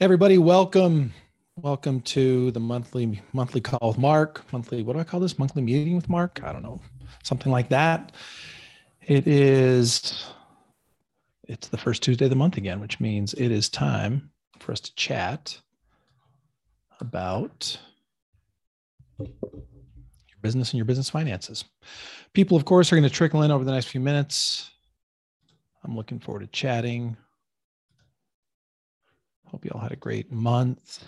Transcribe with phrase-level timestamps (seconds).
[0.00, 1.12] Everybody, welcome.
[1.56, 4.50] Welcome to the monthly monthly call with Mark.
[4.52, 5.38] Monthly, what do I call this?
[5.38, 6.40] Monthly meeting with Mark?
[6.42, 6.80] I don't know.
[7.22, 8.12] Something like that.
[9.06, 10.24] It is
[11.44, 14.80] it's the first Tuesday of the month again, which means it is time for us
[14.80, 15.58] to chat
[17.00, 17.76] about
[19.18, 19.28] your
[20.40, 21.64] business and your business finances.
[22.34, 24.70] People, of course, are going to trickle in over the next few minutes.
[25.82, 27.16] I'm looking forward to chatting.
[29.50, 31.04] Hope you all had a great month.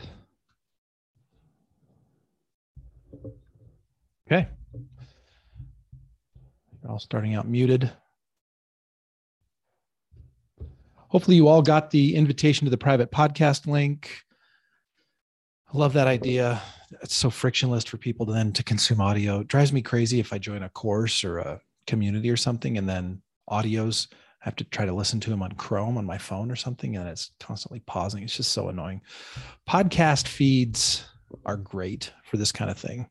[4.26, 4.48] Okay.
[6.82, 7.90] You're all starting out muted.
[10.96, 14.22] Hopefully, you all got the invitation to the private podcast link.
[15.72, 16.60] I love that idea.
[17.02, 19.40] It's so frictionless for people to then to consume audio.
[19.40, 22.88] It drives me crazy if I join a course or a community or something, and
[22.88, 24.08] then audios
[24.42, 26.96] I have to try to listen to them on Chrome on my phone or something,
[26.96, 28.24] and it's constantly pausing.
[28.24, 29.02] It's just so annoying.
[29.68, 31.04] Podcast feeds
[31.46, 33.08] are great for this kind of thing.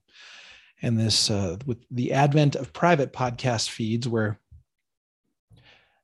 [0.81, 4.39] And this, uh, with the advent of private podcast feeds, where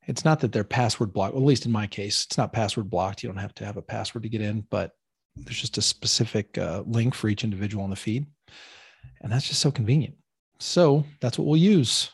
[0.06, 2.90] it's not that they're password blocked, well, at least in my case, it's not password
[2.90, 3.22] blocked.
[3.22, 4.96] You don't have to have a password to get in, but
[5.36, 8.26] there's just a specific uh, link for each individual in the feed.
[9.22, 10.16] And that's just so convenient.
[10.60, 12.12] So that's what we'll use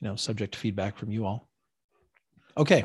[0.00, 1.45] you know, subject to feedback from you all.
[2.56, 2.84] Okay.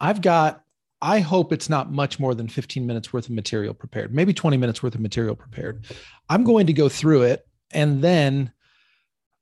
[0.00, 0.64] I've got,
[1.00, 4.56] I hope it's not much more than 15 minutes worth of material prepared, maybe 20
[4.56, 5.84] minutes worth of material prepared.
[6.28, 8.52] I'm going to go through it and then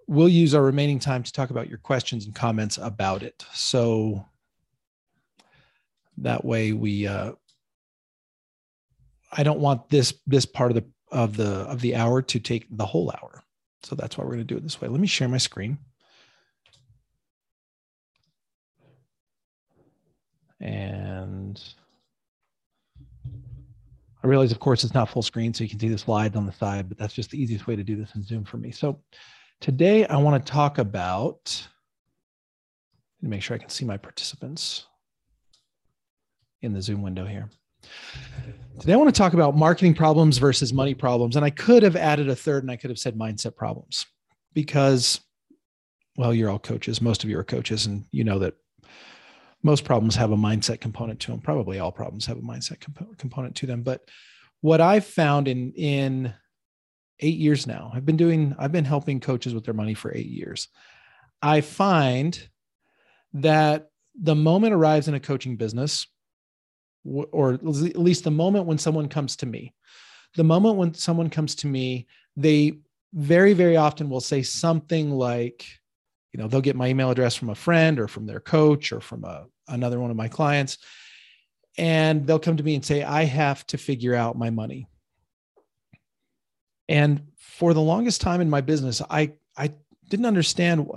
[0.07, 3.45] we'll use our remaining time to talk about your questions and comments about it.
[3.53, 4.27] So
[6.19, 7.33] that way we, uh,
[9.33, 12.67] I don't want this this part of the of the of the hour to take
[12.71, 13.45] the whole hour.
[13.83, 14.89] So that's why we're going to do it this way.
[14.89, 15.79] Let me share my screen.
[20.61, 21.63] And
[24.23, 26.45] I realize, of course, it's not full screen, so you can see the slides on
[26.45, 28.71] the side, but that's just the easiest way to do this in Zoom for me.
[28.71, 29.01] So
[29.61, 31.67] today I want to talk about,
[33.23, 34.87] make sure I can see my participants
[36.61, 37.49] in the Zoom window here.
[38.79, 41.37] Today I want to talk about marketing problems versus money problems.
[41.37, 44.05] And I could have added a third and I could have said mindset problems
[44.53, 45.21] because,
[46.19, 47.01] well, you're all coaches.
[47.01, 48.55] Most of you are coaches, and you know that
[49.63, 51.41] most problems have a mindset component to them.
[51.41, 53.83] Probably all problems have a mindset comp- component to them.
[53.83, 54.09] But
[54.61, 56.35] what I've found in in
[57.21, 60.27] eight years now, I've been doing, I've been helping coaches with their money for eight
[60.27, 60.69] years.
[61.43, 62.49] I find
[63.35, 66.07] that the moment arrives in a coaching business,
[67.05, 69.75] or at least the moment when someone comes to me,
[70.37, 72.07] the moment when someone comes to me,
[72.37, 72.81] they
[73.13, 75.67] very, very often will say something like,
[76.33, 79.01] you know they'll get my email address from a friend or from their coach or
[79.01, 80.79] from a, another one of my clients
[81.79, 84.87] and they'll come to me and say i have to figure out my money.
[86.89, 89.73] And for the longest time in my business i i
[90.09, 90.89] didn't understand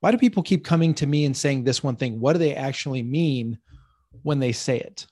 [0.00, 2.20] why do people keep coming to me and saying this one thing?
[2.20, 3.58] What do they actually mean
[4.22, 5.06] when they say it?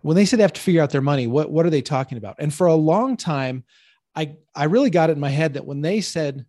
[0.00, 2.18] When they say they have to figure out their money what what are they talking
[2.18, 2.36] about?
[2.38, 3.64] And for a long time
[4.14, 6.46] i i really got it in my head that when they said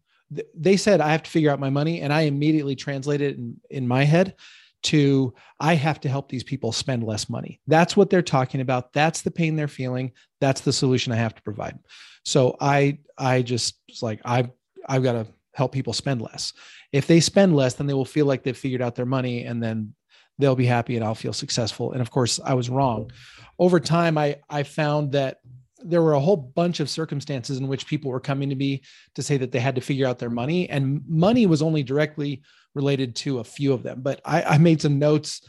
[0.56, 3.88] they said I have to figure out my money, and I immediately translated in, in
[3.88, 4.36] my head
[4.84, 7.60] to I have to help these people spend less money.
[7.68, 8.94] That's what they're talking about.
[8.94, 10.12] That's the pain they're feeling.
[10.40, 11.80] That's the solution I have to provide.
[12.24, 14.50] So I I just like I've
[14.88, 16.54] I've got to help people spend less.
[16.92, 19.62] If they spend less, then they will feel like they've figured out their money and
[19.62, 19.94] then
[20.38, 21.92] they'll be happy and I'll feel successful.
[21.92, 23.12] And of course, I was wrong.
[23.60, 25.40] Over time, I I found that
[25.84, 28.82] there were a whole bunch of circumstances in which people were coming to me
[29.16, 32.42] to say that they had to figure out their money and money was only directly
[32.74, 34.02] related to a few of them.
[34.02, 35.42] But i, I made some notes.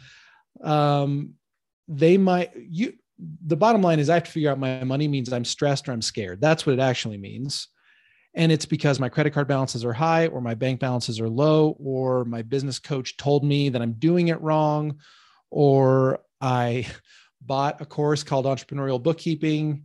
[0.63, 1.35] Um,
[1.87, 2.93] they might you
[3.47, 5.93] the bottom line is i have to figure out my money means i'm stressed or
[5.93, 6.41] i'm scared.
[6.41, 7.69] That's what it actually means.
[8.35, 11.77] And it's because my credit card balances are high or my bank balances are low
[11.81, 14.99] or my business coach told me that i'm doing it wrong
[15.51, 16.87] or i
[17.41, 19.85] bought a course called entrepreneurial bookkeeping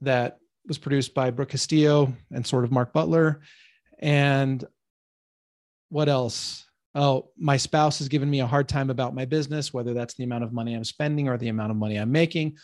[0.00, 3.40] that was produced by Brooke Castillo and sort of Mark Butler.
[3.98, 4.64] And
[5.88, 6.66] what else?
[6.94, 10.24] Oh, my spouse has given me a hard time about my business, whether that's the
[10.24, 12.56] amount of money I'm spending or the amount of money I'm making.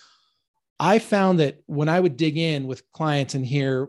[0.78, 3.88] I found that when I would dig in with clients and hear,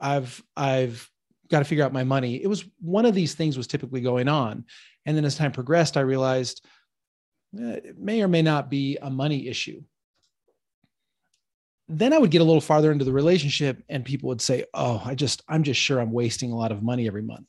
[0.00, 1.08] I've I've
[1.50, 2.42] got to figure out my money.
[2.42, 4.64] It was one of these things was typically going on,
[5.04, 6.64] and then as time progressed, I realized
[7.58, 9.82] eh, it may or may not be a money issue
[11.88, 15.02] then I would get a little farther into the relationship and people would say, Oh,
[15.04, 17.48] I just, I'm just sure I'm wasting a lot of money every month.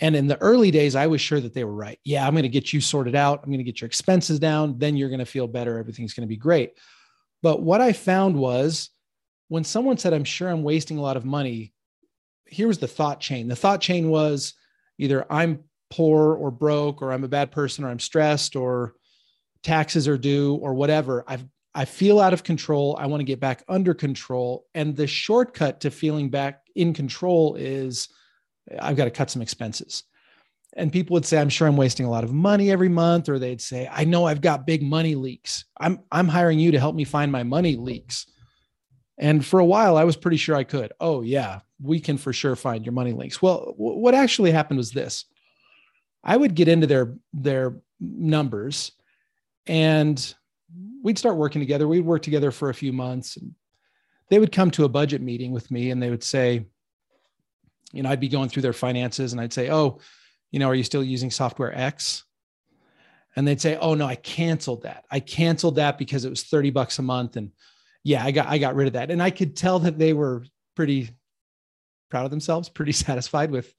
[0.00, 1.98] And in the early days, I was sure that they were right.
[2.04, 3.40] Yeah, I'm going to get you sorted out.
[3.42, 4.78] I'm going to get your expenses down.
[4.78, 5.78] Then you're going to feel better.
[5.78, 6.72] Everything's going to be great.
[7.42, 8.90] But what I found was
[9.48, 11.72] when someone said, I'm sure I'm wasting a lot of money,
[12.46, 13.48] here was the thought chain.
[13.48, 14.54] The thought chain was
[14.98, 15.60] either I'm
[15.90, 18.94] poor or broke, or I'm a bad person, or I'm stressed, or
[19.62, 21.24] taxes are due, or whatever.
[21.26, 21.44] I've
[21.76, 22.96] I feel out of control.
[22.98, 24.66] I want to get back under control.
[24.74, 28.08] And the shortcut to feeling back in control is
[28.80, 30.04] I've got to cut some expenses.
[30.74, 33.28] And people would say, I'm sure I'm wasting a lot of money every month.
[33.28, 35.66] Or they'd say, I know I've got big money leaks.
[35.78, 38.26] I'm, I'm hiring you to help me find my money leaks.
[39.18, 40.94] And for a while, I was pretty sure I could.
[40.98, 43.42] Oh, yeah, we can for sure find your money leaks.
[43.42, 45.26] Well, w- what actually happened was this
[46.24, 48.92] I would get into their, their numbers
[49.66, 50.34] and
[51.06, 51.86] we'd start working together.
[51.86, 53.54] We'd work together for a few months and
[54.28, 56.66] they would come to a budget meeting with me and they would say,
[57.92, 60.00] you know, I'd be going through their finances and I'd say, Oh,
[60.50, 62.24] you know, are you still using software X?
[63.36, 65.04] And they'd say, Oh no, I canceled that.
[65.08, 67.36] I canceled that because it was 30 bucks a month.
[67.36, 67.52] And
[68.02, 69.12] yeah, I got I got rid of that.
[69.12, 70.44] And I could tell that they were
[70.74, 71.10] pretty
[72.10, 73.72] proud of themselves, pretty satisfied with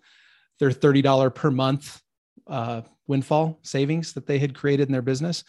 [0.60, 2.02] their $30 per month
[2.48, 5.44] uh, windfall savings that they had created in their business.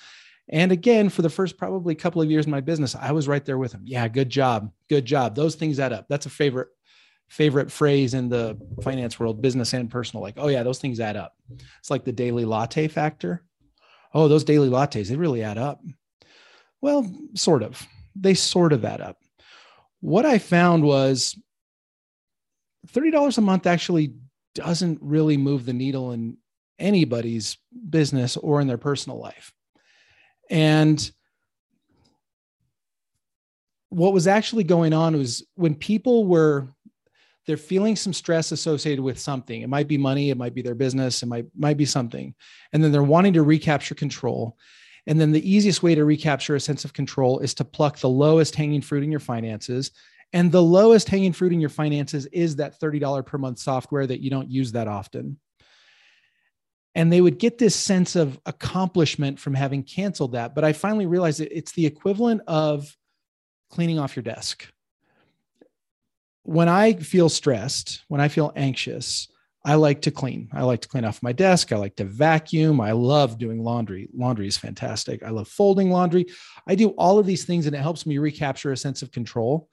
[0.50, 3.45] And again, for the first probably couple of years in my business, I was right
[3.45, 3.83] there with them.
[3.85, 4.73] Yeah, good job.
[4.89, 5.35] Good job.
[5.35, 6.06] Those things add up.
[6.09, 6.69] That's a favorite
[7.29, 10.23] favorite phrase in the finance world, business and personal.
[10.23, 11.35] Like, oh yeah, those things add up.
[11.79, 13.45] It's like the daily latte factor.
[14.15, 15.83] Oh, those daily lattes, they really add up.
[16.81, 17.87] Well, sort of.
[18.17, 19.19] They sort of add up.
[20.01, 21.39] What I found was
[22.89, 24.15] $30 a month actually
[24.55, 26.39] doesn't really move the needle in
[26.79, 27.59] anybody's
[27.91, 29.53] business or in their personal life.
[30.50, 31.11] And
[33.91, 36.69] what was actually going on was when people were
[37.47, 39.62] they're feeling some stress associated with something.
[39.62, 42.35] It might be money, it might be their business, it might might be something.
[42.73, 44.59] And then they're wanting to recapture control.
[45.06, 48.09] And then the easiest way to recapture a sense of control is to pluck the
[48.11, 49.91] lowest hanging fruit in your finances.
[50.35, 54.21] And the lowest hanging fruit in your finances is that $30 per month software that
[54.21, 55.39] you don't use that often
[56.99, 60.53] and they would get this sense of accomplishment from having canceled that.
[60.53, 62.95] But i finally realized that it's the equivalent of
[63.71, 64.67] cleaning off your desk.
[66.43, 69.29] When i feel stressed when i feel anxious
[69.65, 70.49] i like to clean.
[70.53, 71.73] I like to clean off my desk.
[71.73, 72.81] I like to vacuum.
[72.81, 74.09] I love doing laundry.
[74.15, 75.23] Laundry is fantastic.
[75.23, 76.27] I love folding laundry.
[76.67, 79.69] I do all of these things and it helps me recapture a sense of control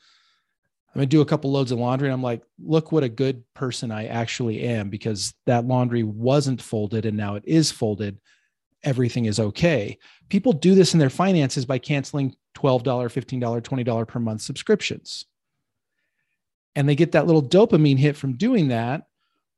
[0.96, 3.44] I'm gonna do a couple loads of laundry and I'm like, look what a good
[3.54, 8.18] person I actually am because that laundry wasn't folded and now it is folded.
[8.82, 9.98] Everything is okay.
[10.30, 15.26] People do this in their finances by canceling $12, $15, $20 per month subscriptions.
[16.78, 19.08] And they get that little dopamine hit from doing that,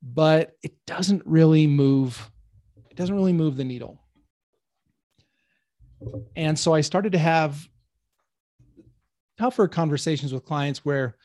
[0.01, 2.31] but it doesn't really move,
[2.89, 4.01] it doesn't really move the needle.
[6.35, 7.67] And so I started to have
[9.37, 11.15] tougher conversations with clients where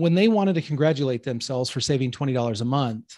[0.00, 3.16] when they wanted to congratulate themselves for saving $20 a month,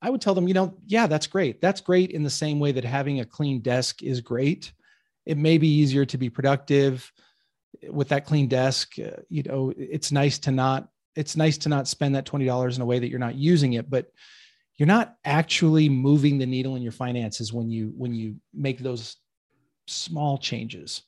[0.00, 1.60] I would tell them, you know, yeah, that's great.
[1.60, 4.72] That's great in the same way that having a clean desk is great.
[5.26, 7.12] It may be easier to be productive
[7.90, 8.98] with that clean desk.
[8.98, 12.82] Uh, you know, it's nice to not it's nice to not spend that $20 in
[12.82, 14.06] a way that you're not using it, but
[14.76, 19.16] you're not actually moving the needle in your finances when you when you make those
[19.88, 21.02] small changes.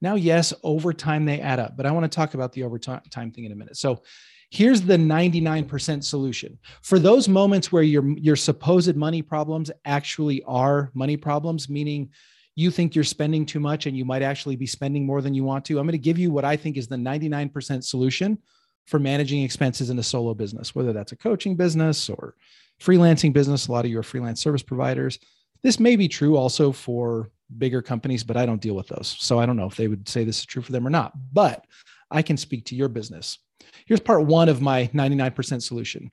[0.00, 3.30] Now, yes, over time they add up, but I want to talk about the overtime
[3.30, 3.76] thing in a minute.
[3.76, 4.02] So
[4.50, 6.58] here's the 99% solution.
[6.82, 12.10] For those moments where your, your supposed money problems actually are money problems, meaning
[12.56, 15.44] you think you're spending too much and you might actually be spending more than you
[15.44, 18.38] want to, I'm going to give you what I think is the 99% solution
[18.86, 22.34] for managing expenses in a solo business, whether that's a coaching business or
[22.80, 23.68] freelancing business.
[23.68, 25.18] A lot of your freelance service providers.
[25.62, 29.16] This may be true also for bigger companies, but I don't deal with those.
[29.18, 31.12] So I don't know if they would say this is true for them or not,
[31.32, 31.66] but
[32.10, 33.38] I can speak to your business.
[33.86, 36.10] Here's part one of my 99% solution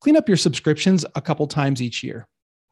[0.00, 2.28] clean up your subscriptions a couple times each year.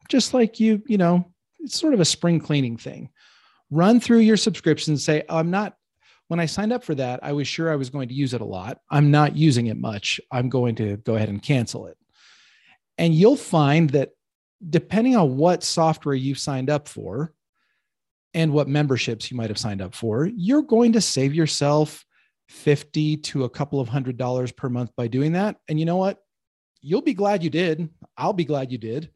[0.07, 1.25] Just like you, you know,
[1.59, 3.09] it's sort of a spring cleaning thing.
[3.71, 5.75] Run through your subscriptions, say, I'm not,
[6.27, 8.41] when I signed up for that, I was sure I was going to use it
[8.41, 8.79] a lot.
[8.91, 10.21] I'm not using it much.
[10.31, 11.97] I'm going to go ahead and cancel it.
[12.99, 14.11] And you'll find that
[14.69, 17.33] depending on what software you've signed up for,
[18.33, 22.05] and what memberships you might have signed up for, you're going to save yourself
[22.49, 25.57] 50 to a couple of hundred dollars per month by doing that.
[25.67, 26.19] And you know what?
[26.81, 27.89] You'll be glad you did.
[28.17, 29.11] I'll be glad you did.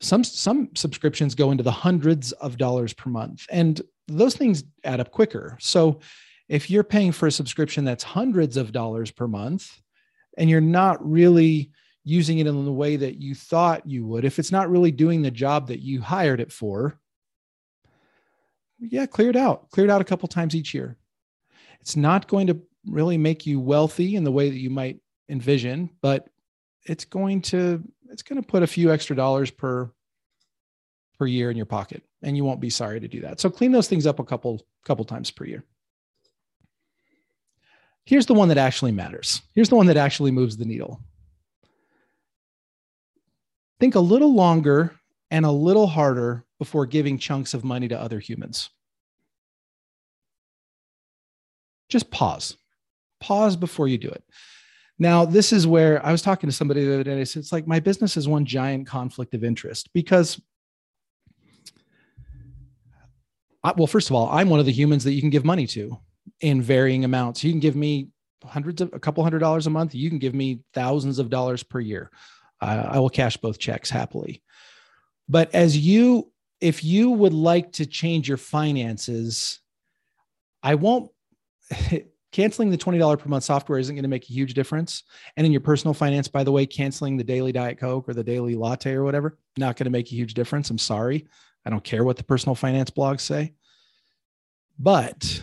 [0.00, 5.00] Some some subscriptions go into the hundreds of dollars per month and those things add
[5.00, 5.56] up quicker.
[5.60, 6.00] So
[6.48, 9.70] if you're paying for a subscription that's hundreds of dollars per month
[10.36, 11.70] and you're not really
[12.04, 15.22] using it in the way that you thought you would, if it's not really doing
[15.22, 16.98] the job that you hired it for,
[18.78, 19.70] yeah, clear it out.
[19.70, 20.96] Clear it out a couple times each year.
[21.80, 25.90] It's not going to really make you wealthy in the way that you might envision,
[26.02, 26.28] but
[26.84, 29.90] it's going to it's going to put a few extra dollars per
[31.18, 33.40] per year in your pocket and you won't be sorry to do that.
[33.40, 35.64] So clean those things up a couple couple times per year.
[38.04, 39.40] Here's the one that actually matters.
[39.54, 41.00] Here's the one that actually moves the needle.
[43.80, 44.94] Think a little longer
[45.30, 48.70] and a little harder before giving chunks of money to other humans.
[51.88, 52.56] Just pause.
[53.20, 54.24] Pause before you do it.
[54.98, 57.20] Now, this is where I was talking to somebody the other day.
[57.20, 60.40] It's like my business is one giant conflict of interest because,
[63.64, 65.66] I, well, first of all, I'm one of the humans that you can give money
[65.68, 65.98] to
[66.40, 67.42] in varying amounts.
[67.42, 68.10] You can give me
[68.44, 69.94] hundreds of a couple hundred dollars a month.
[69.94, 72.10] You can give me thousands of dollars per year.
[72.72, 74.42] I will cash both checks happily.
[75.28, 76.30] But as you,
[76.60, 79.60] if you would like to change your finances,
[80.62, 81.10] I won't.
[82.34, 85.04] canceling the $20 per month software isn't going to make a huge difference.
[85.36, 88.24] And in your personal finance, by the way, canceling the daily Diet Coke or the
[88.24, 90.68] daily latte or whatever, not going to make a huge difference.
[90.68, 91.28] I'm sorry.
[91.64, 93.54] I don't care what the personal finance blogs say.
[94.80, 95.42] But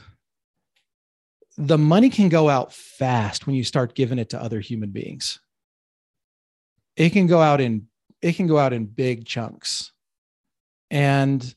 [1.57, 5.39] the money can go out fast when you start giving it to other human beings.
[6.95, 7.87] It can go out in
[8.21, 9.91] it can go out in big chunks.
[10.91, 11.55] And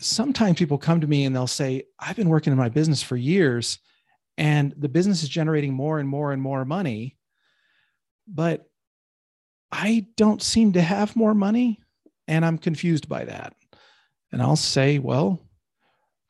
[0.00, 3.16] sometimes people come to me and they'll say, I've been working in my business for
[3.16, 3.78] years
[4.38, 7.16] and the business is generating more and more and more money
[8.28, 8.68] but
[9.72, 11.80] i don't seem to have more money
[12.28, 13.54] and i'm confused by that.
[14.32, 15.40] And i'll say well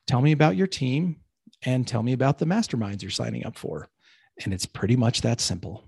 [0.06, 1.16] tell me about your team
[1.62, 3.88] and tell me about the masterminds you're signing up for.
[4.44, 5.82] And it's pretty much that simple.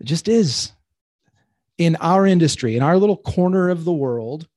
[0.00, 0.72] It just is
[1.84, 4.48] in our industry in our little corner of the world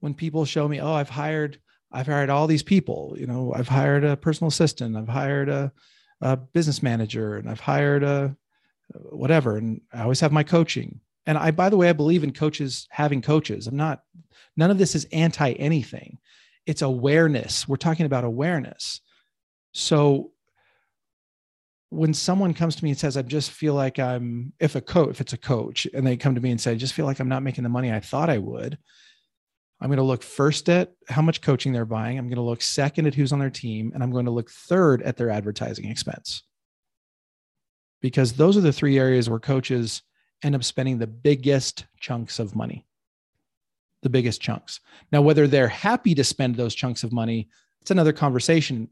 [0.00, 1.58] when people show me oh i've hired
[1.92, 3.14] I've hired all these people.
[3.18, 5.72] You know, I've hired a personal assistant, I've hired a,
[6.20, 8.36] a business manager, and I've hired a
[8.94, 9.56] whatever.
[9.56, 11.00] And I always have my coaching.
[11.26, 13.66] And I, by the way, I believe in coaches having coaches.
[13.66, 14.02] I'm not,
[14.56, 16.18] none of this is anti anything.
[16.66, 17.66] It's awareness.
[17.66, 19.00] We're talking about awareness.
[19.72, 20.32] So
[21.90, 25.10] when someone comes to me and says, I just feel like I'm, if a coach,
[25.10, 27.20] if it's a coach, and they come to me and say, I just feel like
[27.20, 28.78] I'm not making the money I thought I would,
[29.80, 32.18] I'm going to look first at how much coaching they're buying.
[32.18, 33.92] I'm going to look second at who's on their team.
[33.94, 36.42] And I'm going to look third at their advertising expense.
[38.02, 40.02] Because those are the three areas where coaches
[40.42, 42.86] end up spending the biggest chunks of money.
[44.02, 44.80] The biggest chunks.
[45.12, 47.48] Now, whether they're happy to spend those chunks of money,
[47.80, 48.88] it's another conversation.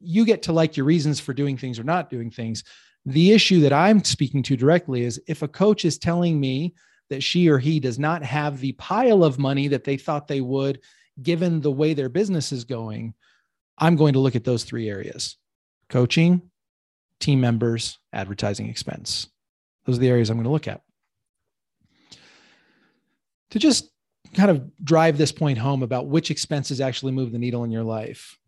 [0.00, 2.64] You get to like your reasons for doing things or not doing things.
[3.06, 6.74] The issue that I'm speaking to directly is if a coach is telling me
[7.10, 10.40] that she or he does not have the pile of money that they thought they
[10.40, 10.80] would,
[11.22, 13.14] given the way their business is going,
[13.78, 15.36] I'm going to look at those three areas
[15.90, 16.42] coaching,
[17.20, 19.28] team members, advertising expense.
[19.84, 20.80] Those are the areas I'm going to look at.
[23.50, 23.90] To just
[24.32, 27.84] kind of drive this point home about which expenses actually move the needle in your
[27.84, 28.38] life,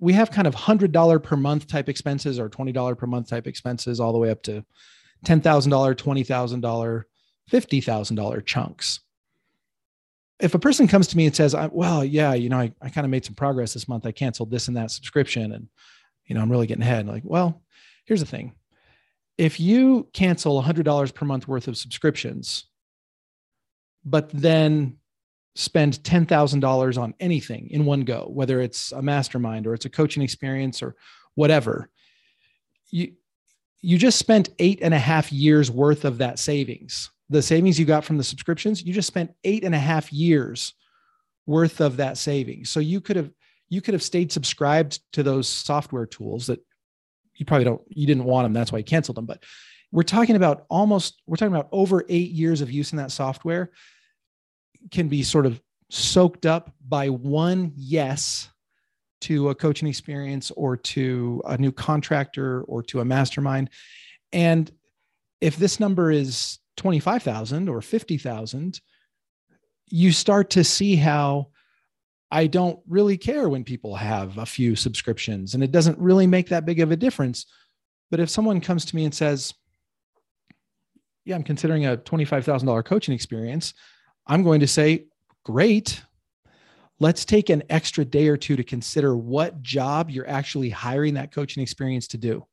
[0.00, 4.00] we have kind of $100 per month type expenses or $20 per month type expenses,
[4.00, 4.64] all the way up to
[5.26, 7.02] $10,000, $20,000,
[7.52, 9.00] $50,000 chunks.
[10.40, 13.04] If a person comes to me and says, well, yeah, you know, I, I kind
[13.04, 14.06] of made some progress this month.
[14.06, 15.68] I canceled this and that subscription and,
[16.24, 17.06] you know, I'm really getting ahead.
[17.06, 17.62] Like, well,
[18.06, 18.54] here's the thing.
[19.36, 22.64] If you cancel $100 per month worth of subscriptions,
[24.02, 24.96] but then
[25.54, 30.22] spend $10,000 on anything in one go, whether it's a mastermind or it's a coaching
[30.22, 30.94] experience or
[31.34, 31.90] whatever,
[32.90, 33.12] you,
[33.80, 37.10] you just spent eight and a half years worth of that savings.
[37.28, 40.74] The savings you got from the subscriptions, you just spent eight and a half years
[41.46, 42.70] worth of that savings.
[42.70, 43.30] So you could have
[43.68, 46.60] you could have stayed subscribed to those software tools that
[47.36, 48.52] you probably don't you didn't want them.
[48.52, 49.26] That's why you canceled them.
[49.26, 49.44] But
[49.92, 53.70] we're talking about almost we're talking about over eight years of use in that software
[54.90, 55.60] can be sort of
[55.90, 58.48] soaked up by one yes
[59.22, 63.70] to a coaching experience or to a new contractor or to a mastermind.
[64.32, 64.70] And
[65.40, 68.80] if this number is 25,000 or 50,000,
[69.88, 71.48] you start to see how
[72.30, 76.48] I don't really care when people have a few subscriptions and it doesn't really make
[76.48, 77.46] that big of a difference.
[78.10, 79.52] But if someone comes to me and says,
[81.24, 83.74] Yeah, I'm considering a $25,000 coaching experience,
[84.30, 85.06] I'm going to say,
[85.44, 86.02] Great
[87.00, 91.32] let's take an extra day or two to consider what job you're actually hiring that
[91.32, 92.46] coaching experience to do.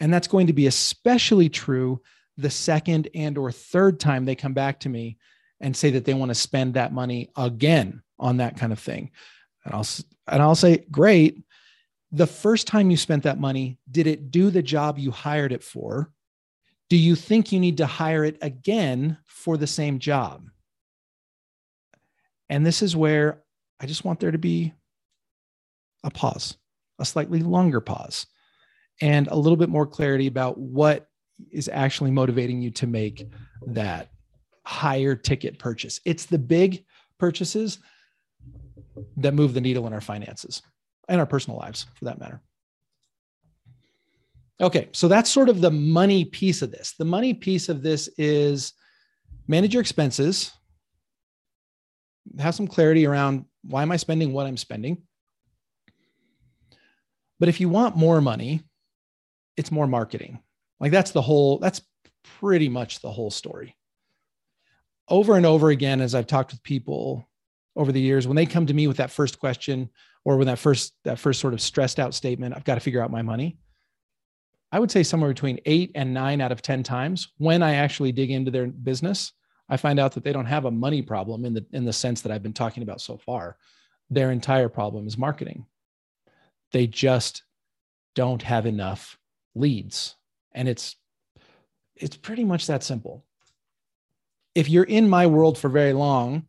[0.00, 2.00] And that's going to be especially true
[2.36, 5.18] the second and or third time they come back to me
[5.60, 9.10] and say that they want to spend that money again on that kind of thing.
[9.64, 9.86] And I'll
[10.28, 11.42] and I'll say, "Great.
[12.12, 15.64] The first time you spent that money, did it do the job you hired it
[15.64, 16.10] for?
[16.88, 20.48] Do you think you need to hire it again for the same job?"
[22.48, 23.42] And this is where
[23.80, 24.72] I just want there to be
[26.04, 26.56] a pause,
[26.98, 28.26] a slightly longer pause,
[29.00, 31.08] and a little bit more clarity about what
[31.52, 33.30] is actually motivating you to make
[33.66, 34.10] that
[34.64, 36.00] higher ticket purchase.
[36.04, 36.84] It's the big
[37.18, 37.78] purchases
[39.16, 40.62] that move the needle in our finances
[41.08, 42.40] and our personal lives for that matter.
[44.60, 46.94] Okay, so that's sort of the money piece of this.
[46.98, 48.72] The money piece of this is
[49.46, 50.52] manage your expenses,
[52.38, 55.02] have some clarity around why am I spending what I'm spending.
[57.40, 58.62] But if you want more money,
[59.56, 60.40] it's more marketing.
[60.80, 61.82] Like that's the whole, that's
[62.40, 63.76] pretty much the whole story.
[65.08, 67.28] Over and over again, as I've talked with people
[67.76, 69.90] over the years, when they come to me with that first question
[70.24, 73.02] or when that first, that first sort of stressed out statement, I've got to figure
[73.02, 73.58] out my money.
[74.70, 78.12] I would say somewhere between eight and nine out of 10 times when I actually
[78.12, 79.32] dig into their business,
[79.68, 82.22] I find out that they don't have a money problem in the in the sense
[82.22, 83.56] that I've been talking about so far.
[84.10, 85.66] Their entire problem is marketing.
[86.72, 87.42] They just
[88.14, 89.18] don't have enough
[89.54, 90.16] leads.
[90.52, 90.96] And it's
[91.96, 93.24] it's pretty much that simple.
[94.54, 96.46] If you're in my world for very long,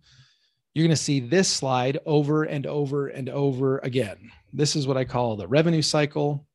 [0.73, 4.31] you're going to see this slide over and over and over again.
[4.53, 6.47] This is what I call the revenue cycle.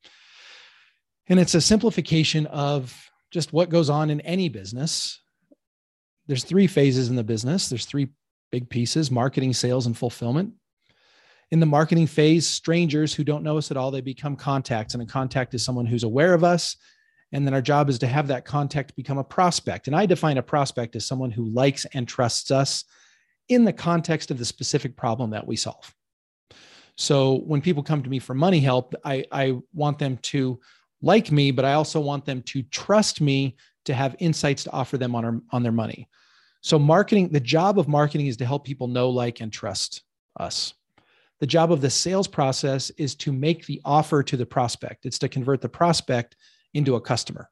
[1.28, 2.94] And it's a simplification of
[3.30, 5.20] just what goes on in any business
[6.26, 7.68] there's three phases in the business.
[7.68, 8.08] There's three
[8.50, 10.54] big pieces: marketing, sales, and fulfillment.
[11.50, 15.02] In the marketing phase, strangers who don't know us at all, they become contacts, and
[15.02, 16.76] a contact is someone who's aware of us.
[17.32, 19.86] And then our job is to have that contact become a prospect.
[19.86, 22.84] And I define a prospect as someone who likes and trusts us
[23.48, 25.94] in the context of the specific problem that we solve.
[26.96, 30.60] So when people come to me for money help, I, I want them to
[31.02, 34.96] like me, but I also want them to trust me to have insights to offer
[34.96, 36.08] them on, our, on their money.
[36.64, 40.02] So, marketing, the job of marketing is to help people know, like, and trust
[40.40, 40.72] us.
[41.40, 45.18] The job of the sales process is to make the offer to the prospect, it's
[45.18, 46.36] to convert the prospect
[46.72, 47.50] into a customer.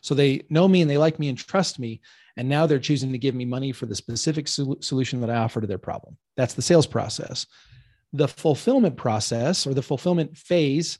[0.00, 2.00] So they know me and they like me and trust me.
[2.36, 5.36] And now they're choosing to give me money for the specific sol- solution that I
[5.36, 6.16] offer to their problem.
[6.36, 7.46] That's the sales process.
[8.12, 10.98] The fulfillment process or the fulfillment phase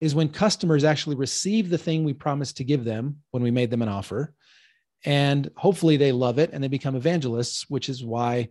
[0.00, 3.70] is when customers actually receive the thing we promised to give them when we made
[3.72, 4.34] them an offer.
[5.04, 8.48] And hopefully they love it and they become evangelists, which is why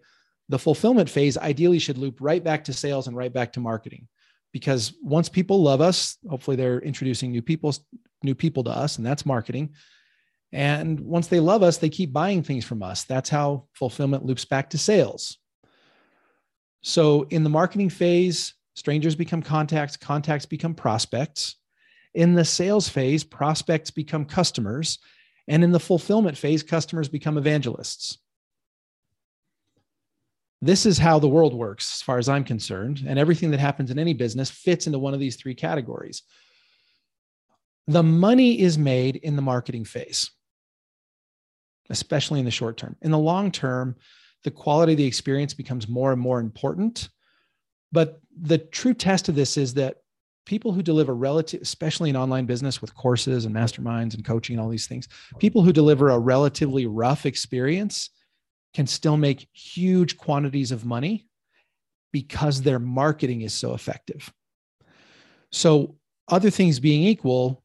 [0.50, 4.08] the fulfillment phase ideally should loop right back to sales and right back to marketing.
[4.52, 7.74] Because once people love us, hopefully they're introducing new people,
[8.22, 9.76] new people to us, and that's marketing.
[10.52, 13.06] And once they love us, they keep buying things from us.
[13.06, 15.38] That's how fulfillment loops back to sales.
[16.82, 21.58] So in the marketing phase, Strangers become contacts, contacts become prospects.
[22.14, 25.00] In the sales phase, prospects become customers.
[25.52, 28.18] And in the fulfillment phase, customers become evangelists.
[30.62, 33.04] This is how the world works, as far as I'm concerned.
[33.06, 36.24] And everything that happens in any business fits into one of these three categories.
[37.88, 40.32] The money is made in the marketing phase,
[41.90, 42.96] especially in the short term.
[43.02, 43.98] In the long term,
[44.46, 47.10] the quality of the experience becomes more and more important
[47.92, 49.98] but the true test of this is that
[50.52, 54.62] people who deliver relative, especially in online business with courses and masterminds and coaching and
[54.62, 55.08] all these things,
[55.40, 58.10] people who deliver a relatively rough experience
[58.74, 61.26] can still make huge quantities of money
[62.12, 64.30] because their marketing is so effective.
[65.54, 65.96] So,
[66.28, 67.64] other things being equal,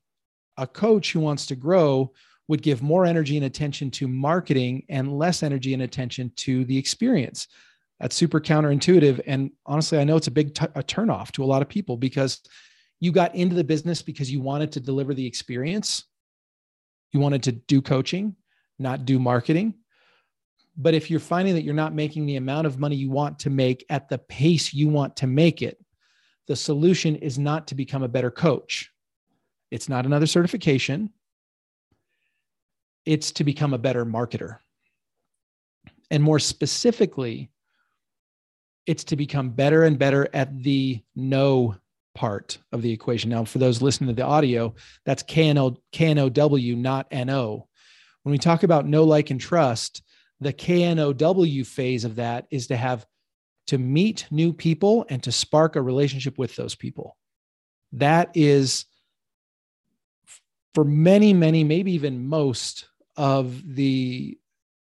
[0.57, 2.13] a coach who wants to grow
[2.47, 6.79] would give more energy and attention to marketing and less energy and attention to the
[6.79, 7.49] experience.
[7.99, 9.23] That's super counterintuitive.
[9.27, 11.97] And honestly, I know it's a big t- a turnoff to a lot of people
[11.97, 12.41] because
[13.01, 16.05] you got into the business because you wanted to deliver the experience.
[17.13, 18.37] You wanted to do coaching,
[18.79, 19.75] not do marketing.
[20.77, 23.51] But if you're finding that you're not making the amount of money you want to
[23.51, 25.83] make at the pace you want to make it,
[26.47, 28.91] the solution is not to become a better coach.
[29.71, 31.11] It's not another certification.
[33.05, 34.59] It's to become a better marketer.
[36.11, 37.51] And more specifically,
[38.87, 41.75] it's to become better and better at the know
[42.17, 43.31] part of the equation.
[43.31, 44.75] Now, for those listening to the audio,
[45.05, 47.69] that's KNO, KNOW, not NO.
[48.25, 50.03] When we talk about know, like, and trust,
[50.41, 53.07] the KNOW phase of that is to have
[53.69, 57.17] to meet new people and to spark a relationship with those people.
[57.93, 58.87] That is
[60.75, 64.37] for many, many, maybe even most of the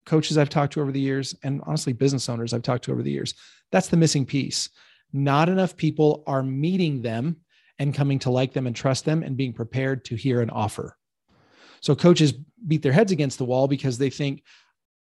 [0.06, 3.04] coaches I've talked to over the years, and honestly, business owners I've talked to over
[3.04, 3.34] the years,
[3.72, 4.70] that's the missing piece.
[5.16, 7.38] Not enough people are meeting them
[7.80, 10.98] and coming to like them and trust them and being prepared to hear an offer.
[11.82, 12.34] So coaches
[12.68, 14.44] beat their heads against the wall because they think,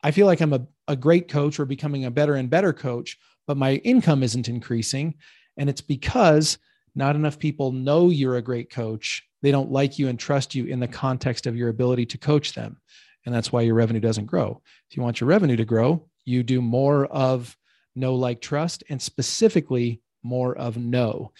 [0.02, 3.18] I feel like I'm a, a great coach or becoming a better and better coach,
[3.48, 5.16] but my income isn't increasing.
[5.58, 6.58] And it's because
[6.96, 10.66] not enough people know you're a great coach they don't like you and trust you
[10.66, 12.78] in the context of your ability to coach them.
[13.26, 14.62] And that's why your revenue doesn't grow.
[14.89, 17.56] If you want your revenue to grow, you do more of
[17.95, 21.32] know, like, trust, and specifically more of no.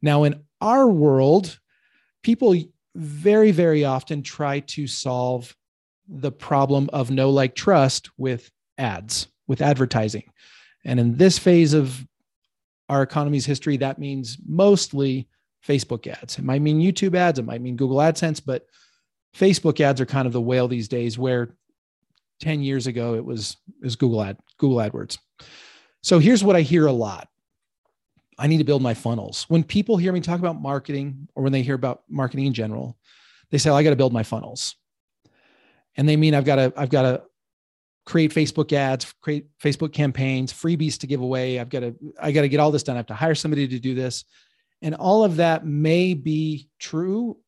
[0.00, 1.58] Now, in our world,
[2.22, 2.56] people
[2.94, 5.54] very, very often try to solve
[6.08, 10.24] the problem of no like, trust with ads, with advertising.
[10.84, 12.06] And in this phase of
[12.88, 15.28] our economy's history, that means mostly
[15.66, 16.38] Facebook ads.
[16.38, 18.64] It might mean YouTube ads, it might mean Google AdSense, but
[19.36, 21.54] Facebook ads are kind of the whale these days where
[22.40, 25.18] 10 years ago it was is Google ad Google AdWords.
[26.02, 27.28] So here's what I hear a lot.
[28.38, 29.44] I need to build my funnels.
[29.48, 32.96] When people hear me talk about marketing or when they hear about marketing in general,
[33.50, 34.76] they say, oh, I got to build my funnels.
[35.96, 37.22] And they mean I've got to, I've got to
[38.06, 41.58] create Facebook ads, create Facebook campaigns, freebies to give away.
[41.58, 42.96] I've got to, I got to get all this done.
[42.96, 44.24] I have to hire somebody to do this.
[44.80, 47.38] And all of that may be true.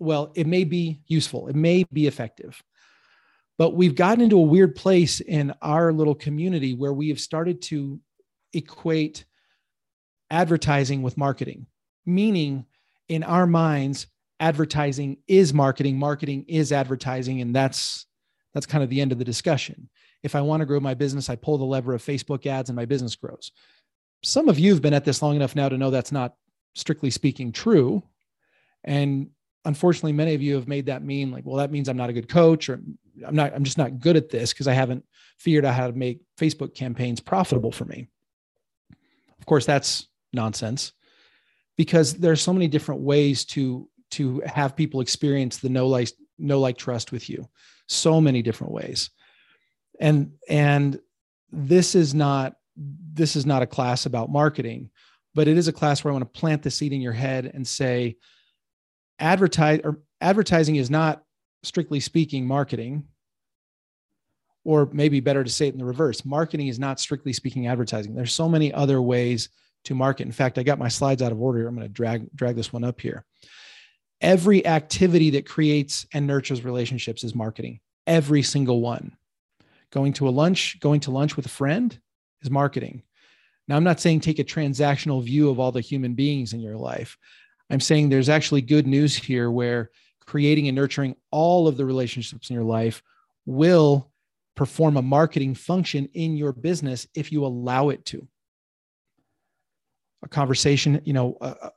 [0.00, 2.60] Well, it may be useful, it may be effective.
[3.60, 7.60] But we've gotten into a weird place in our little community where we have started
[7.64, 8.00] to
[8.54, 9.26] equate
[10.30, 11.66] advertising with marketing,
[12.06, 12.64] meaning
[13.10, 14.06] in our minds,
[14.40, 18.06] advertising is marketing, marketing is advertising, and that's
[18.54, 19.90] that's kind of the end of the discussion.
[20.22, 22.76] If I want to grow my business, I pull the lever of Facebook ads and
[22.76, 23.52] my business grows.
[24.22, 26.34] Some of you have been at this long enough now to know that's not
[26.74, 28.02] strictly speaking true
[28.84, 29.28] and
[29.66, 32.14] unfortunately many of you have made that mean like well that means i'm not a
[32.14, 32.80] good coach or
[33.26, 35.04] i'm not i'm just not good at this because i haven't
[35.38, 38.08] figured out how to make facebook campaigns profitable for me.
[39.38, 40.92] Of course that's nonsense
[41.76, 46.60] because there's so many different ways to to have people experience the no like no
[46.60, 47.48] like trust with you.
[47.88, 49.10] So many different ways.
[49.98, 51.00] And and
[51.50, 54.90] this is not this is not a class about marketing
[55.34, 57.50] but it is a class where I want to plant the seed in your head
[57.54, 58.16] and say,
[59.20, 61.22] advertise or advertising is not
[61.62, 63.04] strictly speaking marketing.
[64.64, 66.24] Or maybe better to say it in the reverse.
[66.24, 68.14] Marketing is not strictly speaking advertising.
[68.14, 69.48] There's so many other ways
[69.84, 70.26] to market.
[70.26, 71.66] In fact, I got my slides out of order.
[71.66, 73.24] I'm going to drag drag this one up here.
[74.20, 77.80] Every activity that creates and nurtures relationships is marketing.
[78.06, 79.16] Every single one.
[79.90, 81.98] Going to a lunch, going to lunch with a friend
[82.42, 83.02] is marketing.
[83.66, 86.76] Now, I'm not saying take a transactional view of all the human beings in your
[86.76, 87.16] life.
[87.70, 89.90] I'm saying there's actually good news here where
[90.30, 93.02] creating and nurturing all of the relationships in your life
[93.46, 94.12] will
[94.54, 98.24] perform a marketing function in your business if you allow it to.
[100.22, 101.70] A conversation, you know, uh, uh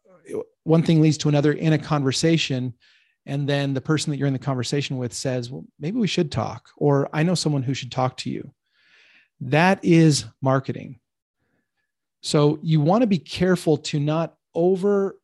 [0.65, 2.75] one thing leads to another in a conversation.
[3.25, 6.31] And then the person that you're in the conversation with says, well, maybe we should
[6.31, 8.53] talk, or I know someone who should talk to you.
[9.41, 10.99] That is marketing.
[12.21, 15.17] So you want to be careful to not over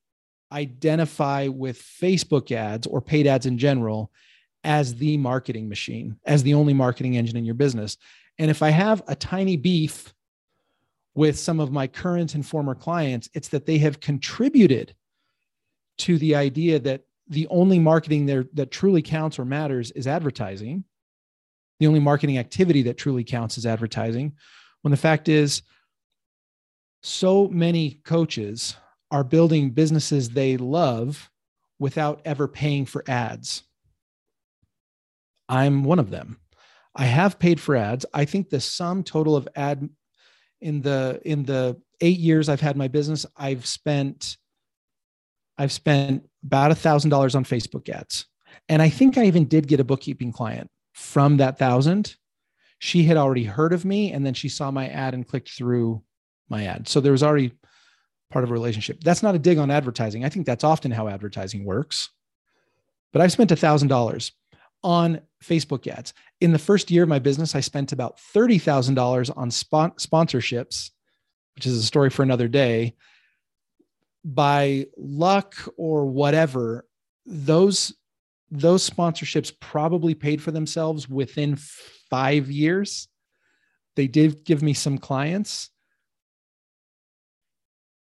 [0.52, 4.12] identify with Facebook ads or paid ads in general
[4.64, 7.98] as the marketing machine, as the only marketing engine in your business.
[8.38, 10.14] And if I have a tiny beef
[11.16, 14.96] with some of my current and former clients, it's that they have contributed
[16.00, 20.84] to the idea that the only marketing there that truly counts or matters is advertising.
[21.80, 24.34] The only marketing activity that truly counts is advertising.
[24.82, 25.62] When the fact is,
[27.02, 28.76] so many coaches
[29.12, 31.30] are building businesses they love
[31.80, 33.64] without ever paying for ads.
[35.48, 36.40] I'm one of them.
[36.96, 38.06] I have paid for ads.
[38.14, 39.90] I think the sum total of ad
[40.62, 44.38] in the in the 8 years I've had my business, I've spent
[45.58, 48.26] I've spent about a thousand dollars on Facebook ads.
[48.68, 52.16] And I think I even did get a bookkeeping client from that thousand.
[52.80, 56.02] She had already heard of me and then she saw my ad and clicked through
[56.50, 56.88] my ad.
[56.88, 57.54] So there was already
[58.32, 59.04] part of a relationship.
[59.04, 60.24] That's not a dig on advertising.
[60.24, 62.10] I think that's often how advertising works.
[63.12, 64.32] But I've spent $1,000
[64.84, 66.14] on Facebook ads.
[66.42, 70.92] In the first year of my business, I spent about $30,000 on spon- sponsorships,
[71.56, 72.96] which is a story for another day.
[74.24, 76.86] By luck or whatever,
[77.26, 77.94] those
[78.52, 83.08] those sponsorships probably paid for themselves within 5 years.
[83.96, 85.70] They did give me some clients,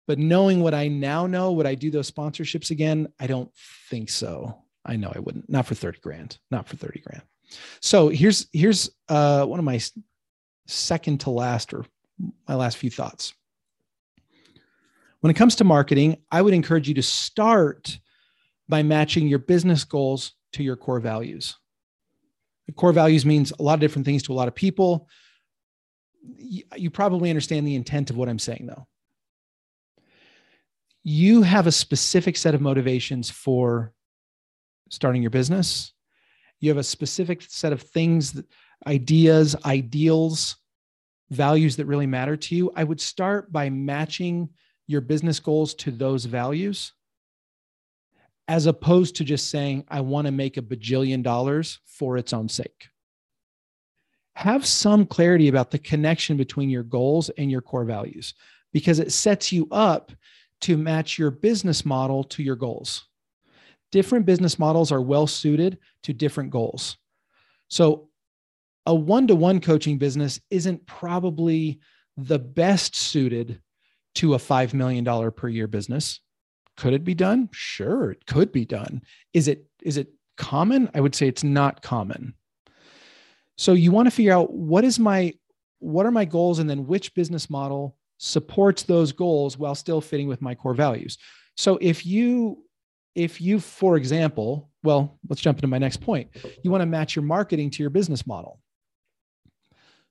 [0.07, 3.07] but knowing what I now know, would I do those sponsorships again?
[3.19, 3.51] I don't
[3.89, 4.63] think so.
[4.85, 5.49] I know I wouldn't.
[5.49, 6.37] Not for 30 grand.
[6.51, 7.23] Not for 30 grand.
[7.81, 9.79] So here's here's uh, one of my
[10.67, 11.85] second to last or
[12.47, 13.33] my last few thoughts.
[15.21, 17.99] When it comes to marketing, I would encourage you to start
[18.69, 21.55] by matching your business goals to your core values.
[22.67, 25.07] The core values means a lot of different things to a lot of people.
[26.37, 28.87] You probably understand the intent of what I'm saying, though.
[31.07, 33.93] You have a specific set of motivations for
[34.89, 35.93] starting your business.
[36.59, 38.41] You have a specific set of things,
[38.87, 40.55] ideas, ideals,
[41.29, 42.71] values that really matter to you.
[42.75, 44.49] I would start by matching
[44.87, 46.91] your business goals to those values
[48.47, 52.49] as opposed to just saying, I want to make a bajillion dollars for its own
[52.49, 52.87] sake.
[54.33, 58.33] Have some clarity about the connection between your goals and your core values
[58.73, 60.11] because it sets you up
[60.61, 63.05] to match your business model to your goals.
[63.91, 66.97] Different business models are well suited to different goals.
[67.67, 68.09] So,
[68.85, 71.79] a one to one coaching business isn't probably
[72.17, 73.61] the best suited
[74.15, 76.21] to a $5 million per year business.
[76.77, 77.49] Could it be done?
[77.51, 79.01] Sure, it could be done.
[79.33, 80.89] Is it is it common?
[80.93, 82.33] I would say it's not common.
[83.57, 85.33] So you want to figure out what is my
[85.79, 90.27] what are my goals and then which business model supports those goals while still fitting
[90.27, 91.17] with my core values.
[91.55, 92.63] So if you
[93.15, 96.29] if you for example, well, let's jump into my next point.
[96.63, 98.59] You want to match your marketing to your business model.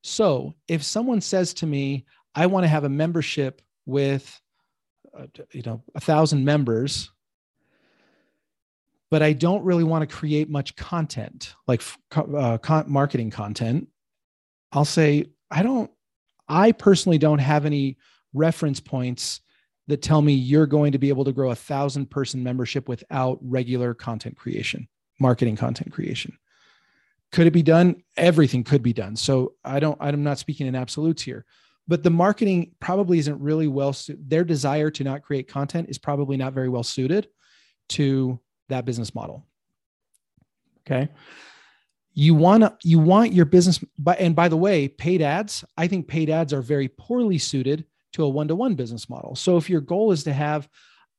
[0.02, 4.40] So if someone says to me, I want to have a membership with
[5.16, 7.10] uh, you know a thousand members
[9.10, 11.82] but i don't really want to create much content like
[12.16, 13.86] uh, marketing content
[14.72, 15.90] i'll say i don't
[16.48, 17.96] i personally don't have any
[18.32, 19.40] reference points
[19.86, 23.38] that tell me you're going to be able to grow a thousand person membership without
[23.42, 24.88] regular content creation
[25.20, 26.36] marketing content creation.
[27.32, 28.02] Could it be done?
[28.16, 29.16] Everything could be done.
[29.16, 31.44] So i don't i'm not speaking in absolutes here
[31.86, 36.36] but the marketing probably isn't really well their desire to not create content is probably
[36.36, 37.28] not very well suited
[37.90, 39.46] to that business model.
[40.86, 41.08] Okay
[42.14, 45.86] you want to you want your business but and by the way paid ads i
[45.86, 49.80] think paid ads are very poorly suited to a one-to-one business model so if your
[49.80, 50.68] goal is to have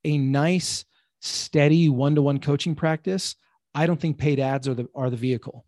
[0.06, 0.86] a nice
[1.22, 3.36] steady one-to-one coaching practice
[3.74, 5.66] i don't think paid ads are the are the vehicle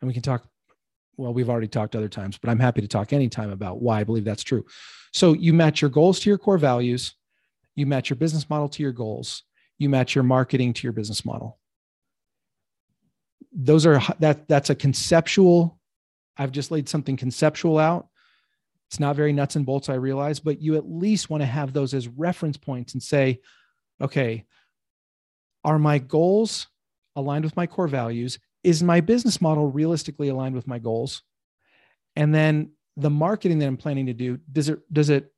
[0.00, 0.46] and we can talk
[1.16, 4.04] well, we've already talked other times, but I'm happy to talk anytime about why I
[4.04, 4.64] believe that's true.
[5.12, 7.14] So you match your goals to your core values,
[7.76, 9.42] you match your business model to your goals,
[9.78, 11.58] you match your marketing to your business model.
[13.52, 15.78] Those are that that's a conceptual.
[16.36, 18.08] I've just laid something conceptual out.
[18.88, 21.72] It's not very nuts and bolts, I realize, but you at least want to have
[21.72, 23.40] those as reference points and say,
[24.00, 24.44] okay,
[25.64, 26.68] are my goals
[27.16, 28.38] aligned with my core values?
[28.64, 31.22] is my business model realistically aligned with my goals
[32.16, 35.32] and then the marketing that i'm planning to do does it does it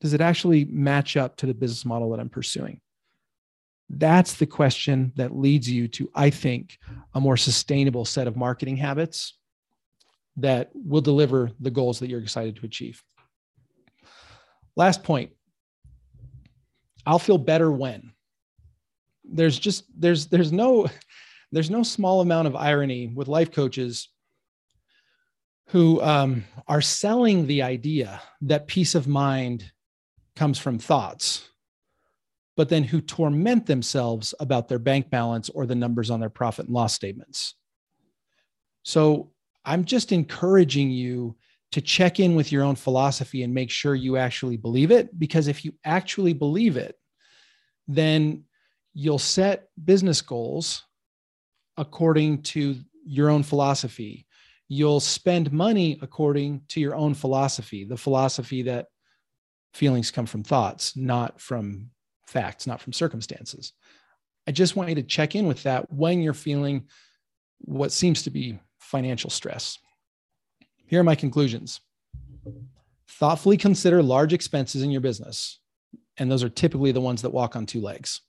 [0.00, 2.80] does it actually match up to the business model that i'm pursuing
[3.88, 6.78] that's the question that leads you to i think
[7.14, 9.34] a more sustainable set of marketing habits
[10.36, 13.02] that will deliver the goals that you're excited to achieve.
[14.76, 15.30] Last point.
[17.06, 18.12] I'll feel better when.
[19.24, 20.88] There's just there's there's no
[21.52, 24.08] there's no small amount of irony with life coaches
[25.68, 29.72] who um, are selling the idea that peace of mind
[30.36, 31.48] comes from thoughts,
[32.56, 36.66] but then who torment themselves about their bank balance or the numbers on their profit
[36.66, 37.54] and loss statements.
[38.82, 39.30] So
[39.64, 41.36] I'm just encouraging you
[41.72, 45.18] to check in with your own philosophy and make sure you actually believe it.
[45.18, 46.96] Because if you actually believe it,
[47.86, 48.44] then
[48.94, 50.84] you'll set business goals
[51.76, 54.26] according to your own philosophy.
[54.68, 58.86] You'll spend money according to your own philosophy, the philosophy that
[59.74, 61.90] feelings come from thoughts, not from
[62.26, 63.72] facts, not from circumstances.
[64.46, 66.86] I just want you to check in with that when you're feeling
[67.60, 69.78] what seems to be financial stress.
[70.86, 71.80] Here are my conclusions.
[73.08, 75.58] Thoughtfully consider large expenses in your business,
[76.16, 78.20] and those are typically the ones that walk on two legs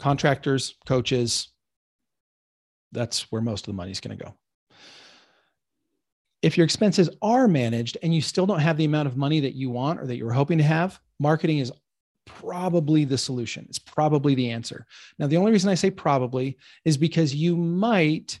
[0.00, 1.48] contractors, coaches.
[2.90, 4.34] That's where most of the money is going to go.
[6.42, 9.54] If your expenses are managed and you still don't have the amount of money that
[9.54, 11.72] you want or that you were hoping to have, marketing is
[12.26, 13.66] probably the solution.
[13.68, 14.86] It's probably the answer.
[15.18, 18.40] Now, the only reason I say probably is because you might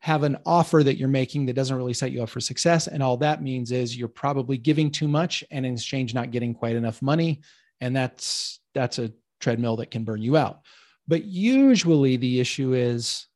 [0.00, 2.86] have an offer that you're making that doesn't really set you up for success.
[2.86, 6.54] And all that means is you're probably giving too much and in exchange not getting
[6.54, 7.40] quite enough money.
[7.80, 10.60] And that's that's a treadmill that can burn you out.
[11.08, 13.26] But usually the issue is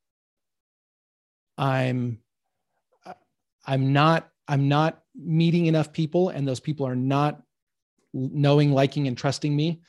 [1.59, 2.19] I'm
[3.71, 7.41] I'm not I'm not meeting enough people and those people are not
[8.13, 9.81] knowing, liking and trusting me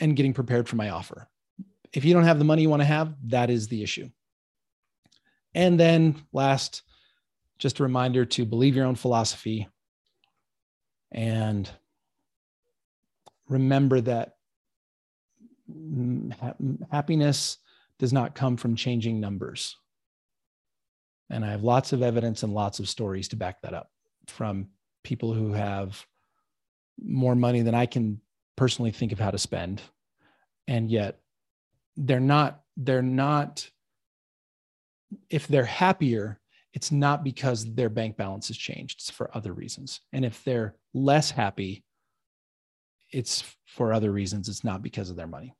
[0.00, 1.28] and getting prepared for my offer.
[1.92, 4.10] If you don't have the money you want to have, that is the issue.
[5.54, 6.82] And then last
[7.58, 9.68] just a reminder to believe your own philosophy
[11.12, 11.70] and
[13.48, 14.34] remember that
[16.90, 17.58] happiness
[18.00, 19.76] does not come from changing numbers.
[21.32, 23.90] And I have lots of evidence and lots of stories to back that up
[24.28, 24.68] from
[25.02, 26.06] people who have
[27.02, 28.20] more money than I can
[28.54, 29.80] personally think of how to spend.
[30.68, 31.20] And yet
[31.96, 33.68] they're not, they're not,
[35.30, 36.38] if they're happier,
[36.74, 40.00] it's not because their bank balance has changed, it's for other reasons.
[40.12, 41.84] And if they're less happy,
[43.10, 45.54] it's for other reasons, it's not because of their money.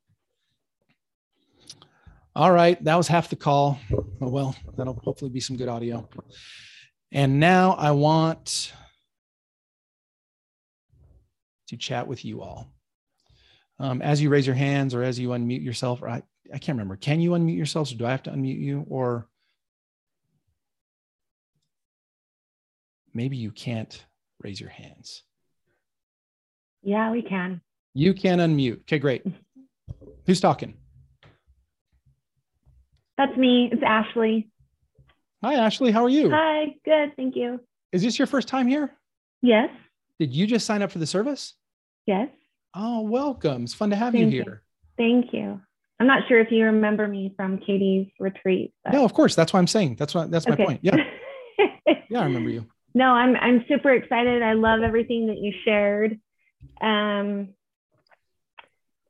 [2.35, 3.79] All right, that was half the call.
[3.93, 6.09] Oh, well, that'll hopefully be some good audio.
[7.11, 8.73] And now I want
[11.69, 12.73] to chat with you all.
[13.79, 16.77] Um, as you raise your hands or as you unmute yourself, or I, I can't
[16.77, 18.87] remember, can you unmute yourselves or do I have to unmute you?
[18.89, 19.29] Or
[23.13, 24.05] maybe you can't
[24.41, 25.23] raise your hands.
[26.83, 27.61] Yeah, we can.
[27.93, 28.81] You can unmute.
[28.83, 29.27] Okay, great.
[30.27, 30.79] Who's talking?
[33.25, 33.69] That's me.
[33.71, 34.49] It's Ashley.
[35.45, 35.93] Hi, Ashley.
[35.93, 36.29] How are you?
[36.31, 36.75] Hi.
[36.85, 37.15] Good.
[37.15, 37.61] Thank you.
[37.93, 38.97] Is this your first time here?
[39.43, 39.69] Yes.
[40.19, 41.55] Did you just sign up for the service?
[42.05, 42.31] Yes.
[42.75, 43.63] Oh, welcome.
[43.63, 44.63] It's fun to have Thank you here.
[44.99, 45.23] You.
[45.23, 45.61] Thank you.
[46.01, 48.73] I'm not sure if you remember me from Katie's retreat.
[48.83, 48.93] But...
[48.93, 49.37] No, of course.
[49.37, 49.97] That's why I'm saying.
[50.01, 50.81] That's why that's my point.
[50.83, 50.97] Yeah.
[52.11, 52.67] yeah, I remember you.
[52.93, 54.43] No, I'm I'm super excited.
[54.43, 56.19] I love everything that you shared.
[56.81, 57.51] Um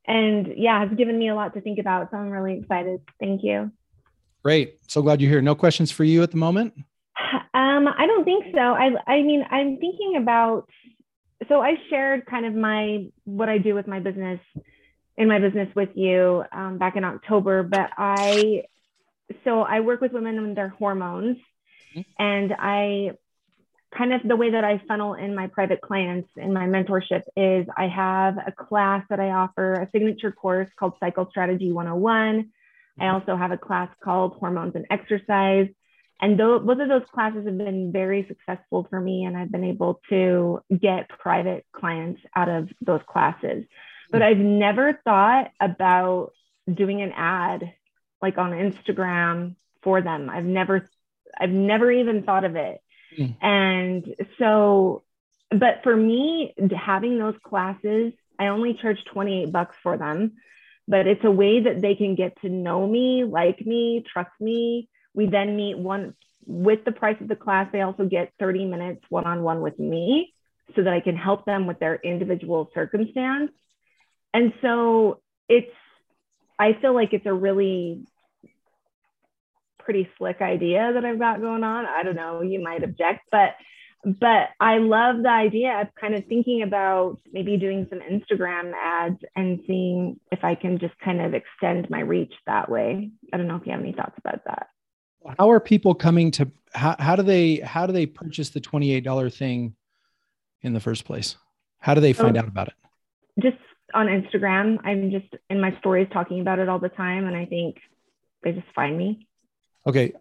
[0.07, 2.11] and yeah, it's given me a lot to think about.
[2.11, 3.01] So I'm really excited.
[3.19, 3.73] Thank you.
[4.43, 4.79] Great.
[4.89, 5.43] So glad you're here.
[5.43, 6.75] No questions for you at the moment?
[7.55, 8.61] Um, I don't think so.
[8.61, 10.69] I I mean, I'm thinking about
[11.49, 14.41] so I shared kind of my what I do with my business
[15.17, 18.65] in my business with you um, back in October, but I
[19.45, 21.37] so I work with women and their hormones,
[21.95, 22.01] mm-hmm.
[22.19, 23.13] and I
[23.97, 27.67] kind of the way that I funnel in my private clients in my mentorship is
[27.77, 32.51] I have a class that I offer, a signature course called Cycle Strategy 101.
[33.01, 35.69] I also have a class called Hormones and Exercise.
[36.21, 40.01] And both of those classes have been very successful for me, and I've been able
[40.09, 43.65] to get private clients out of those classes.
[44.11, 46.33] But I've never thought about
[46.73, 47.73] doing an ad
[48.21, 50.31] like on Instagram for them.
[50.31, 50.89] I've never,
[51.41, 52.81] I've never even thought of it.
[53.19, 53.37] Mm.
[53.43, 55.03] And so,
[55.51, 60.35] but for me, having those classes, I only charge 28 bucks for them,
[60.89, 64.89] but it's a way that they can get to know me, like me, trust me,
[65.15, 66.15] we then meet one
[66.47, 67.69] with the price of the class.
[67.73, 70.35] They also get 30 minutes one on one with me
[70.75, 73.51] so that I can help them with their individual circumstance.
[74.35, 75.71] And so it's,
[76.59, 78.05] I feel like it's a really
[79.79, 81.87] pretty slick idea that I've got going on.
[81.87, 83.55] I don't know, you might object, but
[84.05, 89.19] but I love the idea of kind of thinking about maybe doing some Instagram ads
[89.37, 93.11] and seeing if I can just kind of extend my reach that way.
[93.33, 94.69] I don't know if you have any thoughts about that.
[95.39, 99.33] How are people coming to how, how do they how do they purchase the $28
[99.33, 99.77] thing
[100.63, 101.37] in the first place?
[101.79, 102.41] How do they find oh.
[102.41, 102.75] out about it?
[103.41, 103.59] Just
[103.95, 104.79] on instagram.
[104.85, 107.77] I'm just in my stories talking about it all the time and i think
[108.43, 109.29] they just find me.
[109.87, 110.13] Okay.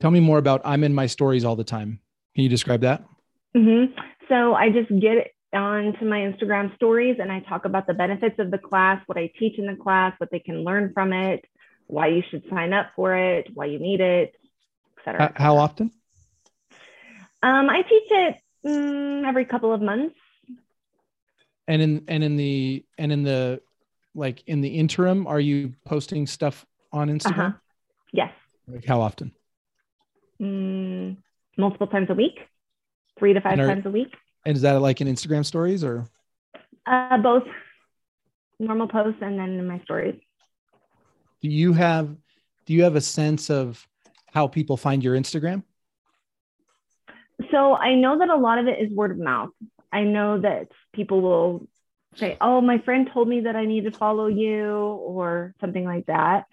[0.00, 2.00] Tell me more about i'm in my stories all the time
[2.34, 3.04] can you describe that
[3.56, 3.92] mm-hmm.
[4.28, 8.38] so i just get on to my instagram stories and i talk about the benefits
[8.38, 11.44] of the class what i teach in the class what they can learn from it
[11.90, 14.34] why you should sign up for it, why you need it,
[14.98, 15.32] etc.
[15.36, 15.90] How often?
[17.42, 20.16] Um, I teach it um, every couple of months.
[21.66, 23.60] And in and in the and in the
[24.14, 27.38] like in the interim, are you posting stuff on Instagram?
[27.38, 27.52] Uh-huh.
[28.12, 28.32] Yes.
[28.66, 29.32] Like how often?
[30.40, 31.16] Mm,
[31.56, 32.38] multiple times a week,
[33.18, 34.14] three to five are, times a week.
[34.46, 36.06] And is that like in Instagram stories or?
[36.86, 37.44] Uh, both
[38.58, 40.20] normal posts and then in my stories
[41.40, 42.14] do you have
[42.66, 43.86] do you have a sense of
[44.32, 45.62] how people find your instagram
[47.50, 49.50] so i know that a lot of it is word of mouth
[49.92, 51.66] i know that people will
[52.16, 56.06] say oh my friend told me that i need to follow you or something like
[56.06, 56.44] that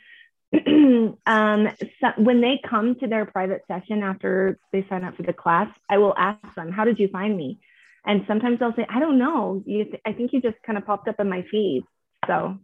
[1.25, 1.67] um,
[1.99, 5.67] so when they come to their private session after they sign up for the class
[5.89, 7.59] i will ask them how did you find me
[8.05, 10.85] and sometimes they'll say i don't know you th- i think you just kind of
[10.85, 11.83] popped up in my feed
[12.25, 12.57] so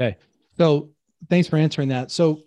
[0.00, 0.16] okay
[0.56, 0.94] so
[1.28, 2.10] thanks for answering that.
[2.10, 2.40] So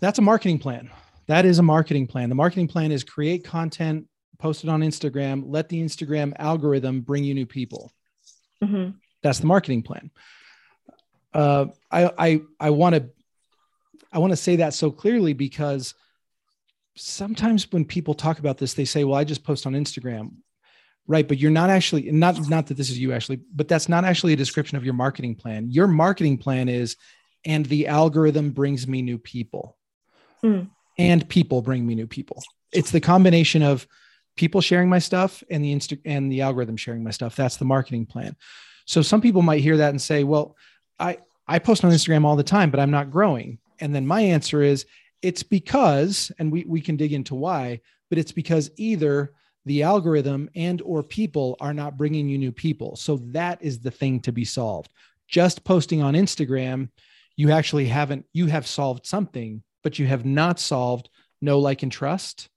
[0.00, 0.90] that's a marketing plan.
[1.26, 2.28] That is a marketing plan.
[2.28, 4.06] The marketing plan is create content,
[4.38, 7.92] post it on Instagram, let the Instagram algorithm bring you new people.
[8.62, 8.96] Mm-hmm.
[9.22, 10.10] That's the marketing plan.
[11.32, 13.08] Uh, I I I want to
[14.12, 15.94] I want to say that so clearly because
[16.96, 20.32] sometimes when people talk about this, they say, "Well, I just post on Instagram."
[21.06, 24.04] Right, but you're not actually not not that this is you actually, but that's not
[24.04, 25.68] actually a description of your marketing plan.
[25.70, 26.96] Your marketing plan is,
[27.44, 29.76] and the algorithm brings me new people,
[30.44, 30.68] mm.
[30.98, 32.42] and people bring me new people.
[32.72, 33.88] It's the combination of
[34.36, 37.34] people sharing my stuff and the insta and the algorithm sharing my stuff.
[37.34, 38.36] That's the marketing plan.
[38.84, 40.56] So some people might hear that and say, "Well,
[41.00, 44.20] I I post on Instagram all the time, but I'm not growing." And then my
[44.20, 44.86] answer is,
[45.22, 49.32] it's because, and we we can dig into why, but it's because either
[49.66, 52.96] the algorithm and or people are not bringing you new people.
[52.96, 54.90] So that is the thing to be solved.
[55.28, 56.88] Just posting on Instagram,
[57.36, 61.08] you actually haven't you have solved something, but you have not solved
[61.40, 62.48] know like and trust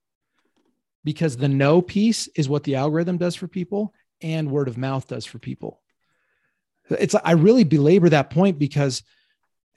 [1.03, 5.07] because the know piece is what the algorithm does for people and word of mouth
[5.07, 5.82] does for people.
[6.89, 9.03] It's I really belabor that point because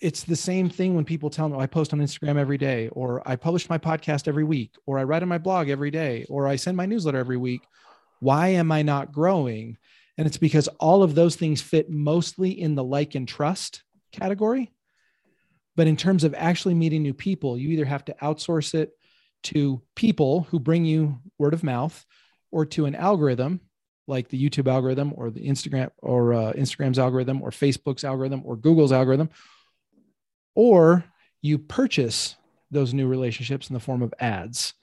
[0.00, 2.88] it's the same thing when people tell me oh, I post on Instagram every day,
[2.88, 6.26] or I publish my podcast every week, or I write on my blog every day,
[6.28, 7.62] or I send my newsletter every week.
[8.20, 9.78] Why am I not growing?
[10.18, 13.82] And it's because all of those things fit mostly in the like and trust
[14.12, 14.72] category.
[15.76, 18.92] But in terms of actually meeting new people, you either have to outsource it
[19.44, 22.04] to people who bring you word of mouth
[22.50, 23.60] or to an algorithm
[24.06, 28.56] like the YouTube algorithm or the Instagram or uh, Instagram's algorithm or Facebook's algorithm or
[28.56, 29.30] Google's algorithm
[30.54, 31.04] or
[31.42, 32.36] you purchase
[32.70, 34.74] those new relationships in the form of ads.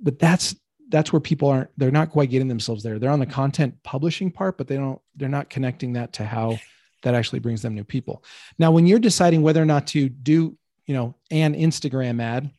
[0.00, 0.54] But that's
[0.88, 2.98] that's where people aren't they're not quite getting themselves there.
[2.98, 6.58] They're on the content publishing part but they don't they're not connecting that to how
[7.02, 8.22] that actually brings them new people.
[8.58, 10.56] Now when you're deciding whether or not to do
[10.86, 12.50] you know an instagram ad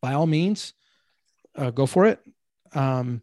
[0.00, 0.72] by all means
[1.56, 2.20] uh, go for it.
[2.72, 3.22] Um,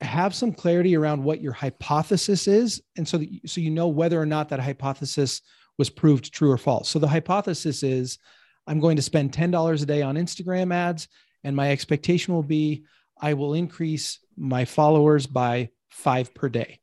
[0.00, 3.88] have some clarity around what your hypothesis is and so that, you, so you know
[3.88, 5.40] whether or not that hypothesis
[5.78, 6.88] was proved true or false.
[6.88, 8.18] So the hypothesis is
[8.66, 11.08] I'm going to spend $10 a day on Instagram ads,
[11.42, 12.84] and my expectation will be
[13.20, 16.80] I will increase my followers by five per day.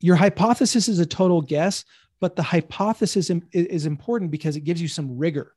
[0.00, 1.84] Your hypothesis is a total guess,
[2.20, 5.54] but the hypothesis is important because it gives you some rigor.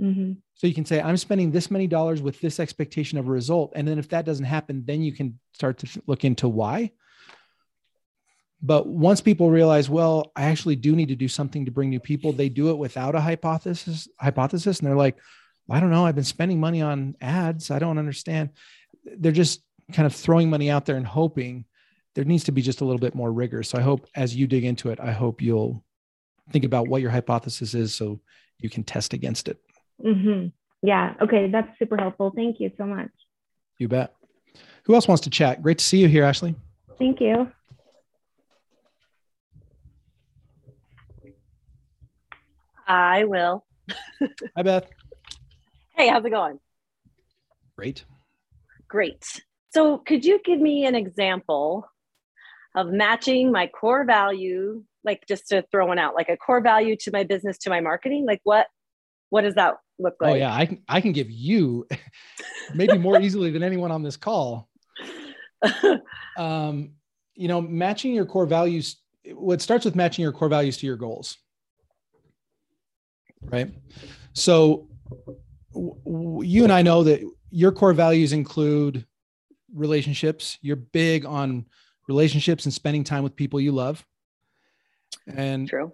[0.00, 0.32] Mm-hmm.
[0.54, 3.72] So you can say, I'm spending this many dollars with this expectation of a result.
[3.74, 6.92] And then if that doesn't happen, then you can start to look into why.
[8.62, 11.98] But once people realize, well, I actually do need to do something to bring new
[11.98, 15.18] people, they do it without a hypothesis, hypothesis, and they're like,
[15.68, 17.70] I don't know, I've been spending money on ads.
[17.70, 18.50] I don't understand.
[19.04, 19.62] They're just
[19.92, 21.64] kind of throwing money out there and hoping
[22.14, 23.62] there needs to be just a little bit more rigor.
[23.62, 25.84] So I hope as you dig into it, I hope you'll
[26.50, 28.20] think about what your hypothesis is so
[28.58, 29.58] you can test against it.
[30.04, 30.48] Mm-hmm.
[30.82, 31.14] Yeah.
[31.20, 31.50] Okay.
[31.50, 32.32] That's super helpful.
[32.34, 33.10] Thank you so much.
[33.78, 34.14] You bet.
[34.84, 35.62] Who else wants to chat?
[35.62, 36.54] Great to see you here, Ashley.
[36.98, 37.50] Thank you.
[42.86, 43.64] I will.
[44.56, 44.86] Hi, Beth.
[45.94, 46.58] Hey, how's it going?
[47.76, 48.04] Great.
[48.88, 49.42] Great.
[49.70, 51.88] So, could you give me an example
[52.74, 56.96] of matching my core value, like just to throw one out, like a core value
[57.00, 58.26] to my business to my marketing?
[58.26, 58.66] Like, what
[59.32, 60.32] what does that look oh, like?
[60.32, 61.86] Oh yeah, I can I can give you
[62.74, 64.68] maybe more easily than anyone on this call.
[66.36, 66.92] um,
[67.34, 68.96] you know, matching your core values.
[69.32, 71.38] What starts with matching your core values to your goals
[73.50, 73.70] right?
[74.32, 74.88] So
[75.74, 77.20] w- you and I know that
[77.50, 79.06] your core values include
[79.74, 80.58] relationships.
[80.62, 81.66] You're big on
[82.08, 84.04] relationships and spending time with people you love.
[85.26, 85.92] And True.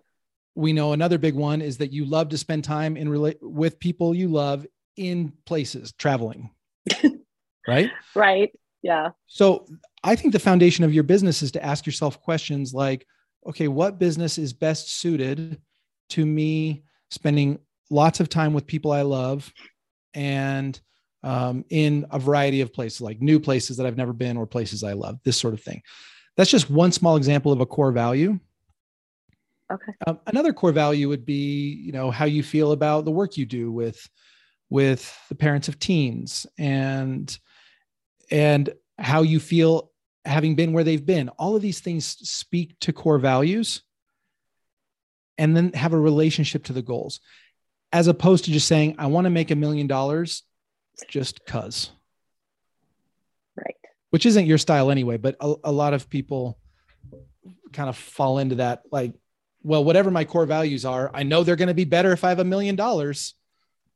[0.59, 3.78] We know another big one is that you love to spend time in rela- with
[3.78, 6.50] people you love in places, traveling.
[7.68, 7.92] right?
[8.16, 8.50] Right.
[8.82, 9.11] Yeah.
[9.28, 9.66] So
[10.02, 13.06] I think the foundation of your business is to ask yourself questions like,
[13.46, 15.61] okay, what business is best suited
[16.11, 16.82] to me
[17.12, 19.52] spending lots of time with people I love
[20.12, 20.78] and
[21.22, 24.82] um, in a variety of places, like new places that I've never been or places
[24.82, 25.82] I love, this sort of thing.
[26.36, 28.40] That's just one small example of a core value.
[29.70, 29.92] Okay.
[30.06, 33.46] Um, another core value would be, you know, how you feel about the work you
[33.46, 34.08] do with
[34.70, 37.38] with the parents of teens and
[38.30, 39.90] and how you feel
[40.24, 41.28] having been where they've been.
[41.30, 43.82] All of these things speak to core values
[45.38, 47.20] and then have a relationship to the goals
[47.92, 50.42] as opposed to just saying i want to make a million dollars
[51.08, 51.90] just cuz
[53.56, 53.76] right
[54.10, 56.58] which isn't your style anyway but a, a, lot of people
[57.72, 59.14] kind of fall into that like
[59.62, 62.28] well, whatever my core values are, I know they're going to be better if I
[62.30, 63.34] have a million dollars.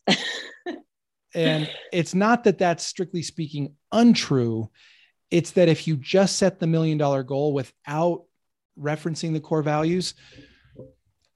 [1.34, 4.70] and it's not that that's strictly speaking untrue.
[5.30, 8.24] It's that if you just set the million dollar goal without
[8.78, 10.14] referencing the core values,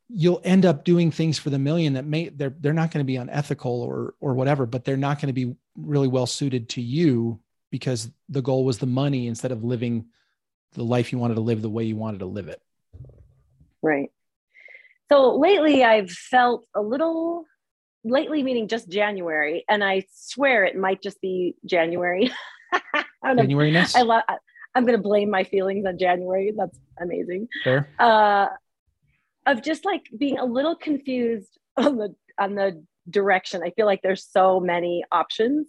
[0.08, 3.06] you'll end up doing things for the million that may they're they're not going to
[3.06, 6.82] be unethical or or whatever, but they're not going to be really well suited to
[6.82, 10.06] you because the goal was the money instead of living
[10.74, 12.60] the life you wanted to live the way you wanted to live it.
[13.82, 14.10] Right.
[15.08, 17.44] So lately I've felt a little
[18.04, 22.30] lately meaning just January and I swear it might just be January.
[23.24, 23.96] Januaryness.
[23.96, 24.22] I love
[24.74, 26.52] I'm going to blame my feelings on January.
[26.56, 27.48] That's amazing.
[27.64, 27.88] Fair.
[27.98, 28.48] Uh
[29.46, 33.62] of just like being a little confused on the on the direction.
[33.64, 35.68] I feel like there's so many options.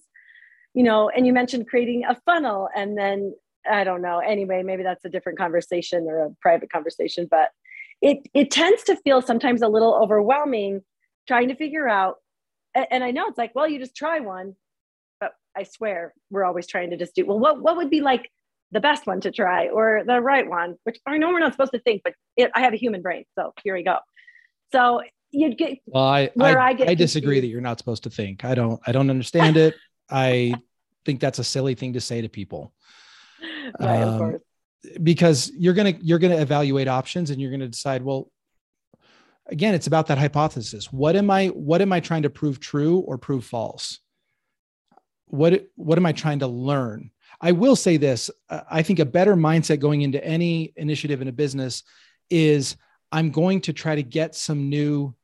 [0.74, 3.34] You know, and you mentioned creating a funnel and then
[3.70, 4.20] I don't know.
[4.20, 7.49] Anyway, maybe that's a different conversation or a private conversation, but
[8.02, 10.82] it it tends to feel sometimes a little overwhelming
[11.28, 12.16] trying to figure out
[12.91, 14.56] and I know it's like, well, you just try one,
[15.20, 18.30] but I swear we're always trying to just do well, what what would be like
[18.72, 21.72] the best one to try or the right one, which I know we're not supposed
[21.72, 23.24] to think, but it, I have a human brain.
[23.36, 23.98] So here we go.
[24.72, 28.45] So you'd get well, I I, I, I disagree that you're not supposed to think.
[28.45, 29.76] I don't I don't understand it.
[30.10, 30.54] I
[31.06, 32.74] think that's a silly thing to say to people.
[33.82, 34.41] Right, um, of course.
[35.02, 38.32] Because you're gonna you're gonna evaluate options and you're gonna decide, well,
[39.48, 40.92] again, it's about that hypothesis.
[40.92, 44.00] What am I what am I trying to prove true or prove false?
[45.26, 47.12] What what am I trying to learn?
[47.40, 51.34] I will say this I think a better mindset going into any initiative in a
[51.34, 51.84] business
[52.30, 52.76] is
[53.12, 55.16] I'm going to try to get some new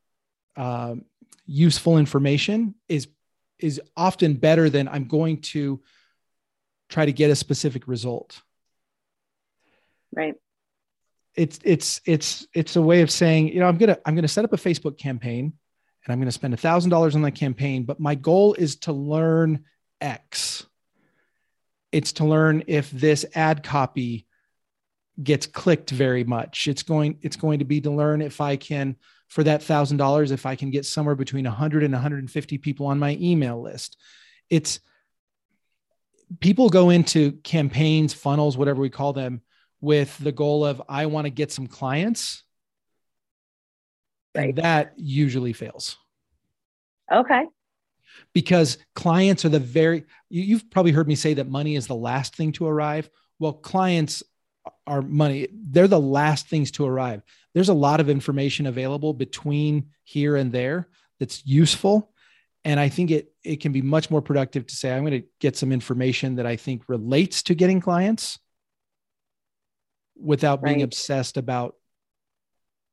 [0.56, 0.94] uh,
[1.46, 3.08] useful information is
[3.58, 5.80] is often better than I'm going to
[6.88, 8.42] try to get a specific result.
[10.14, 10.34] Right.
[11.34, 14.44] It's it's it's it's a way of saying, you know, I'm gonna I'm gonna set
[14.44, 15.52] up a Facebook campaign
[16.04, 18.92] and I'm gonna spend a thousand dollars on that campaign, but my goal is to
[18.92, 19.64] learn
[20.00, 20.66] X.
[21.90, 24.26] It's to learn if this ad copy
[25.22, 26.66] gets clicked very much.
[26.66, 28.96] It's going it's going to be to learn if i can
[29.28, 32.98] for that thousand dollars if i can get somewhere between 100 and 150 people on
[32.98, 33.96] my email list.
[34.50, 34.80] It's
[36.40, 39.40] people go into campaigns funnels whatever we call them
[39.84, 42.42] with the goal of i want to get some clients.
[44.34, 44.48] Right.
[44.48, 45.96] and that usually fails.
[47.12, 47.44] Okay.
[48.32, 51.94] Because clients are the very you, have probably heard me say that money is the
[51.94, 53.08] last thing to arrive.
[53.38, 54.22] Well clients
[54.86, 57.22] are money they're the last things to arrive.
[57.52, 60.88] There's a lot of information available between here and there
[61.20, 62.10] that's useful.
[62.64, 65.28] And i think it it can be much more productive to say i'm going to
[65.38, 68.38] get some information that i think relates to getting clients
[70.16, 70.84] without being right.
[70.84, 71.76] obsessed about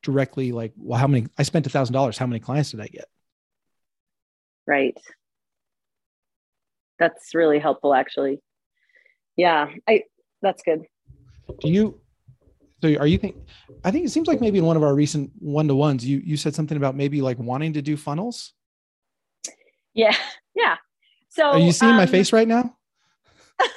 [0.04, 2.88] directly like well how many i spent a thousand dollars how many clients did i
[2.88, 3.06] get?
[4.68, 4.96] Right.
[7.00, 8.42] That's really helpful actually.
[9.36, 10.04] Yeah i
[10.42, 10.86] that's good.
[11.60, 12.00] Do you
[12.82, 13.36] so are you think
[13.84, 16.56] i think it seems like maybe in one of our recent one-to-ones you you said
[16.56, 18.54] something about maybe like wanting to do funnels.
[19.94, 20.16] Yeah
[20.56, 20.78] yeah.
[21.30, 22.76] So are you seeing um, my face right now?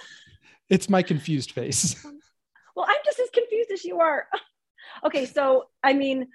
[0.71, 2.03] It's my confused face.
[2.03, 2.14] well i'm just
[3.75, 4.27] as you are
[5.05, 6.27] okay so i mean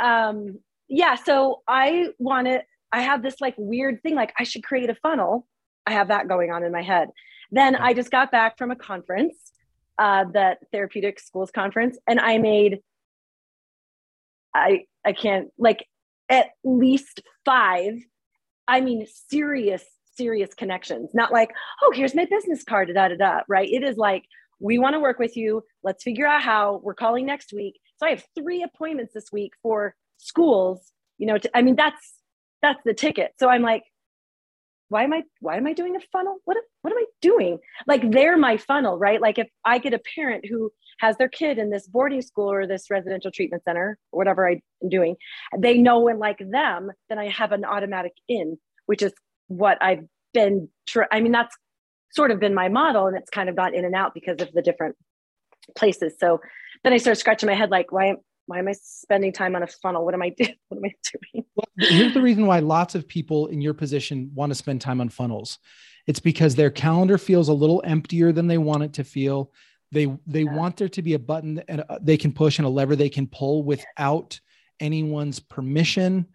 [0.00, 0.58] um
[0.88, 2.62] yeah so i want to
[2.92, 5.46] i have this like weird thing like i should create a funnel
[5.88, 7.08] I have that going on in my head.
[7.50, 9.34] Then I just got back from a conference,
[9.98, 12.80] uh, that therapeutic schools conference, and I made,
[14.54, 15.86] I I can't like
[16.28, 17.94] at least five,
[18.68, 19.82] I mean serious
[20.14, 21.10] serious connections.
[21.14, 21.52] Not like
[21.82, 23.68] oh here's my business card da da da right.
[23.68, 24.24] It is like
[24.60, 25.62] we want to work with you.
[25.82, 26.80] Let's figure out how.
[26.82, 27.78] We're calling next week.
[27.98, 30.92] So I have three appointments this week for schools.
[31.18, 32.14] You know, to, I mean that's
[32.62, 33.32] that's the ticket.
[33.38, 33.84] So I'm like,
[34.88, 36.38] why am I why am I doing a funnel?
[36.44, 37.58] What what am I doing?
[37.86, 39.20] Like they're my funnel, right?
[39.20, 42.66] Like if I get a parent who has their kid in this boarding school or
[42.66, 45.16] this residential treatment center or whatever I'm doing,
[45.56, 49.12] they know and like them, then I have an automatic in, which is
[49.48, 50.68] what I've been.
[50.86, 51.56] Tr- I mean, that's
[52.10, 54.52] sort of been my model, and it's kind of gone in and out because of
[54.52, 54.96] the different
[55.76, 56.14] places.
[56.18, 56.40] So
[56.84, 58.16] then I start scratching my head, like, why
[58.48, 60.04] why am I spending time on a funnel?
[60.04, 60.54] What am I doing?
[60.68, 61.44] What am I doing?
[61.54, 65.00] Well, here's the reason why lots of people in your position want to spend time
[65.00, 65.58] on funnels.
[66.06, 69.52] It's because their calendar feels a little emptier than they want it to feel.
[69.92, 70.54] They they yeah.
[70.54, 73.10] want there to be a button and uh, they can push and a lever they
[73.10, 74.40] can pull without
[74.80, 76.26] anyone's permission,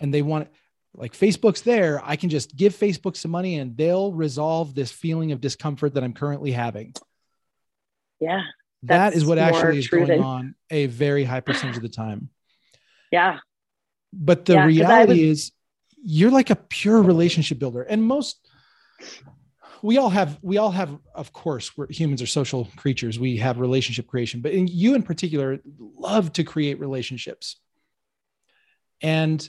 [0.00, 0.48] and they want
[0.94, 2.00] like Facebook's there.
[2.04, 6.04] I can just give Facebook some money and they'll resolve this feeling of discomfort that
[6.04, 6.94] I'm currently having.
[8.20, 8.42] Yeah,
[8.84, 12.28] that is what actually is going than- on a very high percentage of the time.
[13.10, 13.38] Yeah.
[14.12, 15.52] But the Yeah, reality was- is
[16.02, 17.82] you're like a pure relationship builder.
[17.82, 18.46] And most
[19.82, 23.58] we all have we all have of course we're humans are social creatures we have
[23.58, 27.56] relationship creation but in, you in particular love to create relationships
[29.00, 29.48] and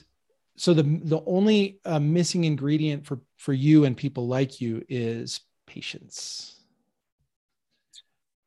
[0.56, 5.40] so the the only uh, missing ingredient for for you and people like you is
[5.66, 6.60] patience.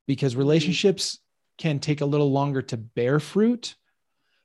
[0.08, 1.20] Because relationships
[1.58, 3.76] can take a little longer to bear fruit.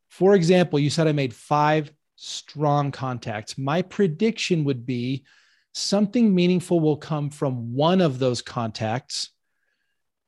[0.08, 3.58] For example you said i made five strong contacts.
[3.58, 5.24] My prediction would be
[5.72, 9.30] something meaningful will come from one of those contacts.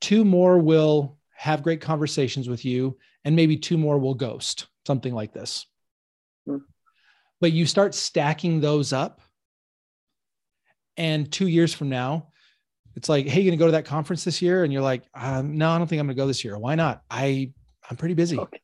[0.01, 5.13] Two more will have great conversations with you and maybe two more will ghost something
[5.13, 5.65] like this.
[7.43, 9.19] But you start stacking those up
[10.95, 12.29] and two years from now
[12.95, 15.57] it's like hey you gonna go to that conference this year and you're like um,
[15.57, 17.51] no i don't think i'm gonna go this year why not i
[17.89, 18.61] i'm pretty busy Okay.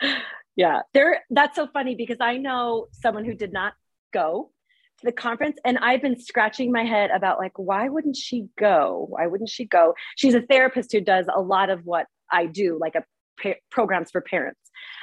[0.56, 0.80] Yeah.
[0.94, 3.74] There that's so funny because I know someone who did not
[4.12, 4.50] go
[4.98, 9.06] to the conference and I've been scratching my head about like why wouldn't she go?
[9.10, 9.94] Why wouldn't she go?
[10.16, 13.04] She's a therapist who does a lot of what I do, like a
[13.40, 14.60] pa- programs for parents.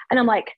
[0.10, 0.54] And I'm like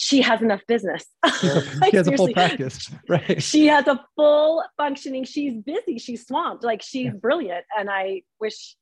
[0.00, 1.04] she has enough business.
[1.80, 3.42] Like, he has a full practice right.
[3.42, 7.10] She has a full functioning she's busy she's swamped like she's Yeah.
[7.12, 8.76] brilliant and i wish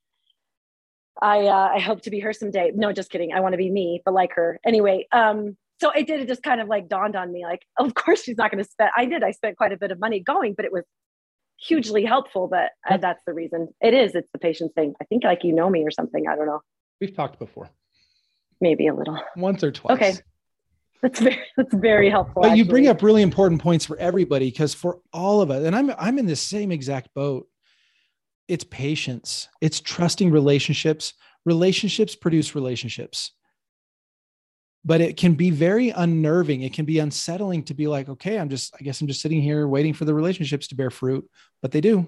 [1.23, 2.71] i uh, i hope to be her someday.
[2.75, 4.61] No just kidding i want to be me but like her.
[4.65, 7.95] Anyway um so it did it just kind of like dawned on me like of
[7.95, 10.21] course she's not going to spend i did i spent quite a bit of money
[10.21, 10.85] going but it was
[11.59, 13.69] hugely helpful but uh, that's the reason.
[13.81, 14.95] It is it's the patience thing.
[15.01, 16.61] I think like you know me or something i don't know.
[17.01, 17.71] We've talked before.
[18.61, 19.19] Maybe a little.
[19.37, 19.97] Once or twice.
[19.97, 20.13] Okay.
[21.03, 24.75] That's very that's very helpful but you bring up really important points for everybody because
[24.75, 27.49] for all of us and i'm i'm in the same exact boat.
[28.49, 29.49] It's patience.
[29.61, 31.15] It's trusting relationships.
[31.45, 33.33] Relationships produce relationships.
[34.85, 36.63] But it can be very unnerving.
[36.63, 39.43] It can be unsettling to be like okay i'm just i guess i'm just sitting
[39.43, 41.29] here waiting for the relationships to bear fruit
[41.61, 42.07] but they do.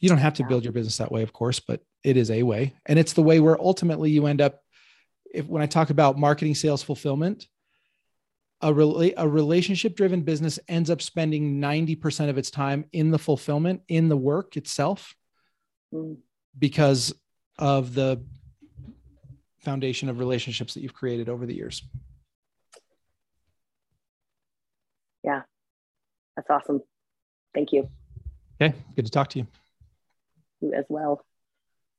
[0.00, 0.48] You don't have to Yeah.
[0.48, 3.22] build your business that way of course but it is a way and it's the
[3.22, 4.63] way where ultimately you end up
[5.34, 7.46] if when i talk about marketing sales fulfillment
[8.60, 13.18] a, rela- a relationship driven business ends up spending 90% of its time in the
[13.18, 15.14] fulfillment in the work itself
[15.92, 16.16] Mm.
[16.58, 17.14] because
[17.58, 18.24] of the
[19.58, 21.82] foundation of relationships that you've created over the years.
[25.22, 25.42] Yeah,
[26.36, 26.80] that's awesome.
[27.54, 27.88] Thank you.
[28.60, 28.74] Okay.
[28.96, 29.46] Good to talk to you.
[30.60, 31.24] You as well.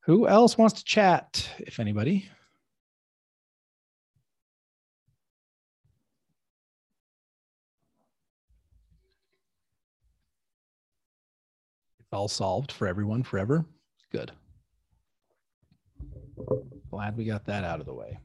[0.06, 2.30] Who else wants to chat if anybody
[12.16, 13.66] all solved for everyone forever
[14.12, 14.32] good
[16.90, 18.18] glad we got that out of the way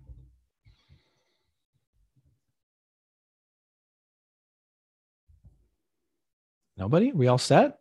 [6.77, 7.81] nobody we all set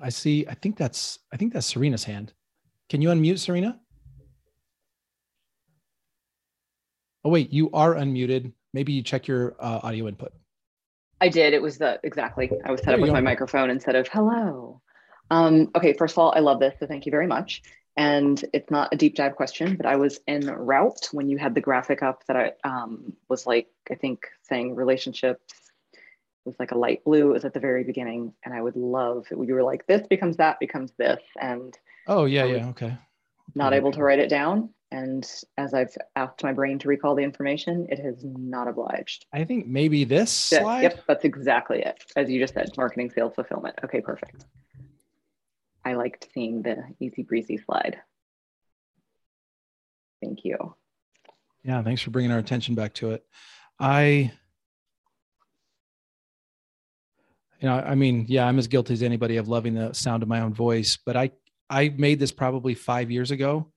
[0.00, 0.46] I see.
[0.48, 1.20] I think that's.
[1.32, 2.32] I think that's Serena's hand.
[2.88, 3.80] Can you unmute Serena?
[7.24, 8.52] Oh wait, you are unmuted.
[8.72, 10.32] Maybe you check your uh, audio input.
[11.20, 11.54] I did.
[11.54, 12.50] It was the exactly.
[12.64, 13.14] I was set There up with go.
[13.14, 14.80] my microphone instead of hello.
[15.30, 17.62] Um, okay, first of all, I love this, so thank you very much.
[17.96, 21.54] And it's not a deep dive question, but I was en route when you had
[21.54, 25.70] the graphic up that I um, was like, I think saying relationships
[26.44, 27.30] was like a light blue.
[27.30, 29.38] It was at the very beginning, and I would love it.
[29.38, 32.68] You were like, this becomes that becomes this, and Oh yeah, yeah.
[32.68, 32.96] Okay.
[33.54, 34.70] not able to write it down.
[34.94, 35.28] And
[35.58, 39.26] as I've asked my brain to recall the information, it has not obliged.
[39.32, 40.82] I think maybe this Yeah, slide.
[40.82, 42.04] Yep, that's exactly it.
[42.14, 43.76] As you just said, marketing, sales, fulfillment.
[43.82, 44.44] Okay, perfect.
[45.84, 47.98] I liked seeing the easy breezy slide.
[50.22, 50.76] Thank you.
[51.64, 51.82] Yeah.
[51.82, 53.24] Thanks for bringing our attention back to it.
[53.80, 54.30] I.
[57.60, 60.28] You know, I mean, yeah, I'm as guilty as anybody of loving the sound of
[60.28, 61.32] my own voice, but I
[61.68, 63.72] I made this probably five years ago,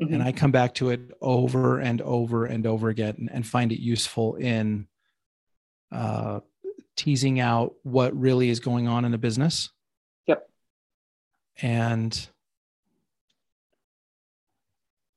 [0.00, 0.12] Mhm.
[0.14, 3.70] and I come back to it over and over and over again and, and find
[3.70, 4.88] it useful in
[5.92, 6.40] uh,
[6.96, 9.70] teasing out what really is going on in a business.
[10.26, 10.50] Yep.
[11.62, 12.28] And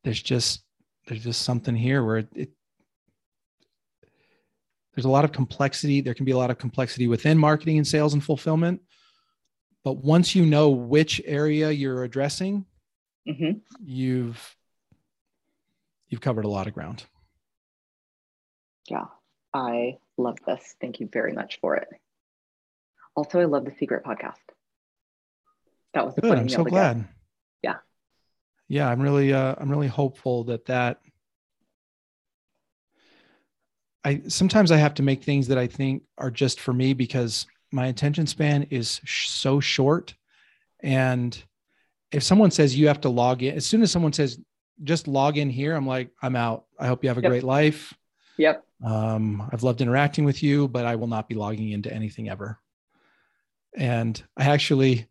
[0.03, 0.63] there's just
[1.07, 2.49] there's just something here where it, it
[4.95, 6.01] there's a lot of complexity.
[6.01, 8.81] There can be a lot of complexity within marketing and sales and fulfillment.
[9.83, 12.65] But once you know which area you're addressing,
[13.27, 13.61] Mhm.
[13.83, 14.56] you've
[16.09, 17.05] you've covered a lot of ground.
[18.89, 19.05] Yeah,
[19.53, 20.75] I love this.
[20.79, 21.87] Thank you very much for it.
[23.15, 24.35] Also, I love the secret podcast.
[25.93, 26.37] That was Good.
[26.37, 26.69] I'm so to get.
[26.69, 27.07] glad.
[27.63, 27.75] Yeah.
[28.67, 30.99] yeah, I'm really, uh, I'm really hopeful that that.
[34.03, 37.47] I sometimes I have to make things that I think are just for me because
[37.71, 40.13] my attention span is sh- so short,
[40.81, 41.43] and
[42.11, 44.39] if someone says you have to log in, as soon as someone says
[44.83, 46.65] just log in here, I'm like, I'm out.
[46.79, 47.29] I hope you have a Yep.
[47.29, 47.93] great life.
[48.37, 48.63] Yep.
[48.83, 52.59] Um, I've loved interacting with you, but I will not be logging into anything ever.
[53.75, 55.07] And I actually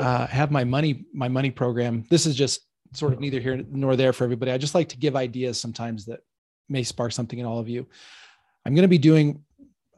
[0.00, 2.04] uh, have my money my money program.
[2.10, 2.60] This is just
[2.92, 4.52] sort of neither here nor there for everybody.
[4.52, 6.20] I just like to give ideas sometimes that
[6.68, 7.86] may spark something in all of you.
[8.64, 9.42] I'm going to be doing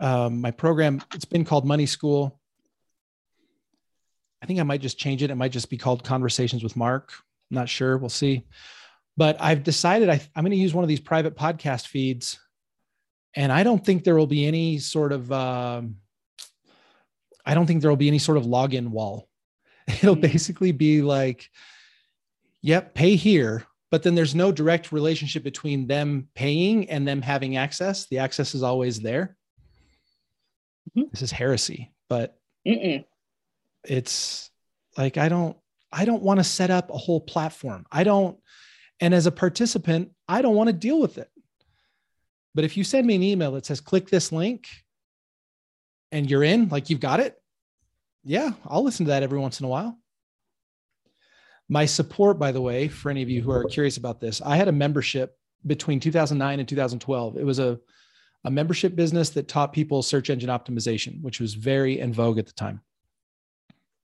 [0.00, 1.02] um, my program.
[1.14, 2.40] It's been called Money School.
[4.42, 5.30] I think I might just change it.
[5.30, 7.12] It might just be called Conversations with Mark.
[7.50, 7.96] I'm not sure.
[7.96, 8.44] We'll see.
[9.16, 12.38] But I've decided I, I'm going to use one of these private podcast feeds
[13.34, 15.96] and I don't think there will be any sort of um,
[17.44, 19.28] I don't think there will be any sort of login wall.
[19.86, 20.20] It'll Mhm.
[20.22, 21.48] basically be like,
[22.62, 27.56] yep, pay here, but then there's no direct relationship between them paying and them having
[27.56, 28.06] access.
[28.06, 29.36] The access is always there.
[30.96, 31.10] Mhm.
[31.10, 33.04] This is heresy, but Mm-mm.
[33.84, 34.50] it's
[34.96, 35.56] like I don't
[35.92, 37.86] I don't want to set up a whole platform.
[37.92, 38.38] I don't
[39.00, 41.30] and as a participant, I don't want to deal with it.
[42.54, 44.66] But if you send me an email that says click this link
[46.10, 47.36] and you're in, like you've got it,
[48.24, 49.98] yeah, I'll listen to that every once in a while.
[51.68, 54.56] My support, by the way, for any of you who are curious about this, I
[54.56, 55.36] had a membership
[55.66, 57.36] between 2009 and 2012.
[57.36, 57.78] It was a,
[58.44, 62.46] a membership business that taught people search engine optimization, which was very in vogue at
[62.46, 62.80] the time.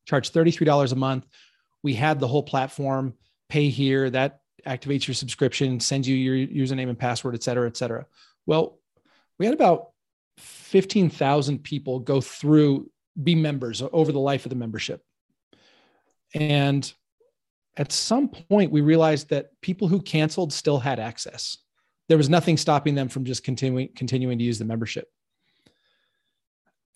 [0.07, 1.27] Charged $33 a month.
[1.83, 3.15] We had the whole platform,
[3.49, 7.77] pay here, that activates your subscription, sends you your username and password, et cetera, et
[7.77, 8.07] cetera.
[8.47, 8.79] Well,
[9.39, 9.89] we had about
[10.39, 12.91] 15,000 people go through,
[13.23, 15.03] be members over the life of the membership.
[16.35, 16.91] And
[17.77, 21.59] at some point, we realized that people who canceled still had access.
[22.09, 25.09] There was nothing stopping them from just continuing, continuing to use the membership.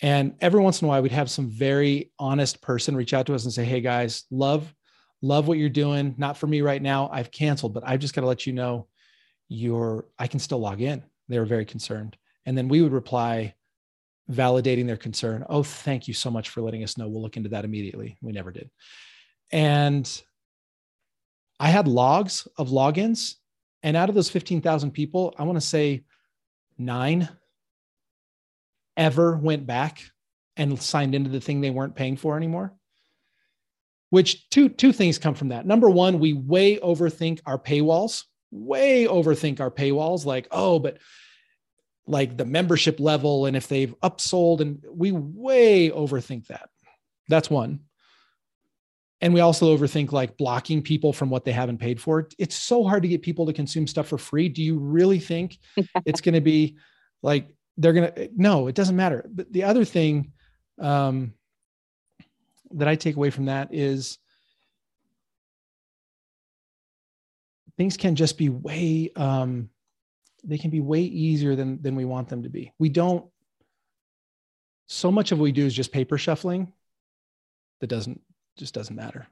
[0.03, 3.35] And every once in a while, we'd have some very honest person reach out to
[3.35, 4.75] us and say, Hey guys, love,
[5.27, 6.15] love what you're doing.
[6.17, 7.09] Not for me right now.
[7.13, 8.87] I've canceled, but I've just got to let you know
[9.49, 11.03] you're, I can still log in.
[11.29, 12.17] They were very concerned.
[12.45, 13.55] And then we would reply,
[14.31, 15.45] validating their concern.
[15.49, 17.09] Oh, thank you so much for letting us know.
[17.09, 18.17] We'll look into that immediately.
[18.21, 18.71] We never did.
[19.53, 20.23] And
[21.59, 23.35] I had logs of logins.
[23.83, 26.05] And out of those 15,000 people, I want to say
[26.79, 27.29] nine
[28.97, 30.03] ever went back
[30.57, 32.75] and signed into the thing they weren't paying for anymore.
[34.11, 35.67] Which two two things come from that.
[35.67, 40.25] Number one, we way overthink our paywalls, way overthink our paywalls.
[40.25, 40.99] Like, oh, but
[42.07, 46.69] like the membership level and if they've upsold, and we way overthink that.
[47.29, 47.81] That's one.
[49.21, 52.29] And we also overthink like blocking people from what they haven't paid for.
[52.39, 54.49] It's so hard to get people to consume stuff for free.
[54.49, 55.59] Do you really think
[56.05, 56.77] it's going to be
[57.23, 58.31] like they're going to?
[58.37, 59.27] No, it doesn't matter.
[59.33, 60.33] But the other thing
[60.81, 61.33] um,
[62.73, 64.19] that I take away from that is
[67.77, 69.71] things can just be way um,
[70.45, 72.73] they can be way easier than than we want them to be.
[72.79, 73.27] We don't.
[74.89, 76.73] So much of what we do is just paper shuffling.
[77.81, 78.21] That doesn't
[78.57, 79.27] just doesn't matter.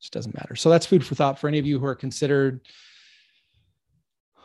[0.00, 0.54] Just doesn't matter.
[0.56, 2.60] So that's food for thought for any of you who are considered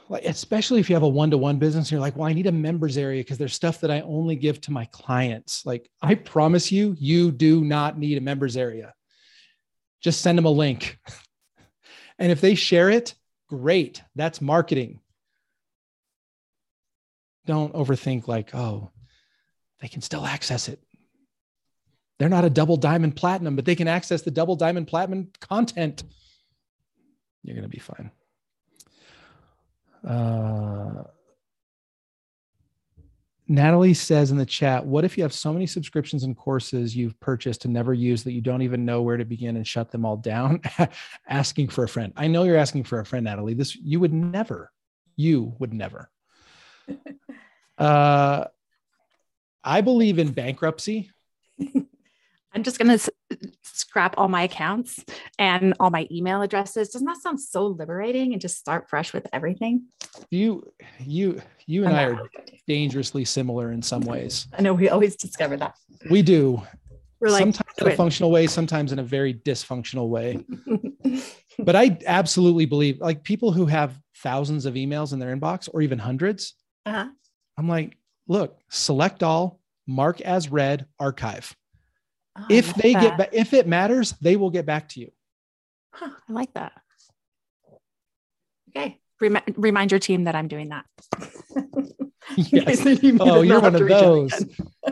[0.09, 2.97] like especially if you have a one-to-one business you're like well i need a members
[2.97, 5.65] area because there's stuff that i only give to my clients.
[5.65, 8.93] Like i promise you you do not need a members area.
[10.01, 10.97] Just send them a link.
[12.21, 13.15] And if they share it
[13.47, 14.03] great.
[14.13, 14.99] That's marketing.
[17.45, 18.91] Don't overthink like oh
[19.79, 20.83] they can still access it.
[22.17, 26.03] They're not a double diamond platinum but they can access the double diamond platinum content.
[27.43, 28.11] You're going to be fine
[30.07, 31.03] uh,
[33.51, 37.19] Natalie says in the chat, what if you have so many subscriptions and courses you've
[37.19, 40.05] purchased and never used that you don't even know where to begin and shut them
[40.05, 40.61] all down?
[41.27, 42.13] asking for a friend.
[42.15, 43.55] I know you're asking for a friend, Natalie.
[43.55, 44.71] This you would never,
[45.15, 46.11] you would never.
[47.79, 48.45] uh,
[49.63, 51.09] I believe in bankruptcy.
[52.53, 53.11] I'm just going to
[53.63, 55.03] scrap all my accounts
[55.37, 56.89] and all my email addresses.
[56.89, 59.85] Doesn't that sound so liberating and just start fresh with everything?
[60.31, 62.29] You, you, you and I'm I are
[62.67, 64.47] dangerously similar in some ways.
[64.57, 65.75] I know we always discover that.
[66.09, 66.61] We do.
[67.19, 70.43] We're like, sometimes in a functional way, sometimes in a very dysfunctional way.
[71.59, 75.81] but I absolutely believe like people who have thousands of emails in their inbox or
[75.81, 77.09] even hundreds, uh-huh.
[77.57, 77.97] I'm like,
[78.27, 81.53] look, select all, mark as read, archive.
[82.39, 85.11] Oh, if love they get back, if it matters, they will get back to you.
[85.91, 86.73] Huh, I like that.
[88.69, 88.99] Okay.
[89.19, 90.85] Remi- remind your team that I'm doing that.
[92.35, 92.85] yes.
[93.19, 94.45] Oh, you're one of those.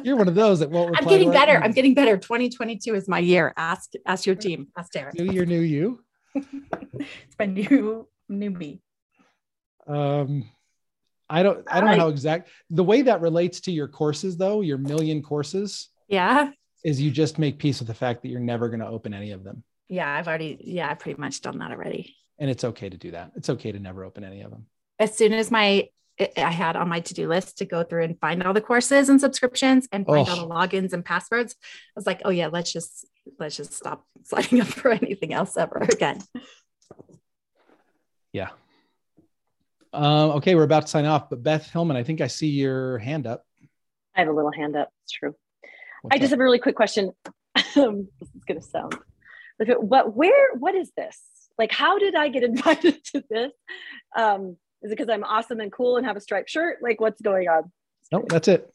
[0.04, 0.98] You're one of those that won't.
[0.98, 1.58] I'm getting better.
[1.58, 2.18] I'm getting better.
[2.18, 3.54] 2022 is my year.
[3.56, 4.68] Ask ask your team.
[4.78, 5.18] Ask Derek.
[5.18, 6.04] New year, new you.
[6.36, 8.82] it's my new new me.
[9.88, 10.50] Um,
[11.30, 11.66] I don't.
[11.72, 14.62] I don't know how exact the way that relates to your courses, though.
[14.62, 15.90] Your million courses.
[16.08, 16.52] Yeah.
[16.88, 19.32] Is you just make peace with the fact that you're never going to open any
[19.32, 19.62] of them.
[19.90, 20.58] Yeah, I've already.
[20.62, 22.16] Yeah, I've pretty much done that already.
[22.40, 23.32] And it's okay to do that.
[23.36, 24.68] It's okay to never open any of them.
[24.98, 28.42] As soon as my I had on my to-do list to go through and find
[28.42, 30.32] all the courses and subscriptions and find oh.
[30.32, 31.56] all the logins and passwords.
[31.62, 33.06] I was like, oh yeah, let's just
[33.38, 36.22] let's just stop signing up for anything else ever again.
[38.32, 38.50] Yeah.
[39.92, 42.98] Um, okay, we're about to sign off, but Beth Hillman, I think I see your
[42.98, 43.44] hand up.
[44.16, 44.90] I have a little hand up.
[45.04, 45.36] It's true.
[46.02, 47.12] What's I just have a really quick question.
[47.56, 48.96] this is going to sound,
[49.60, 50.56] but where?
[50.56, 51.20] What is this?
[51.58, 53.52] Like, how did I get invited to this?
[54.16, 56.78] Um, is it because I'm awesome and cool and have a striped shirt?
[56.82, 57.72] Like, what's going on?
[58.12, 58.72] No, that's it.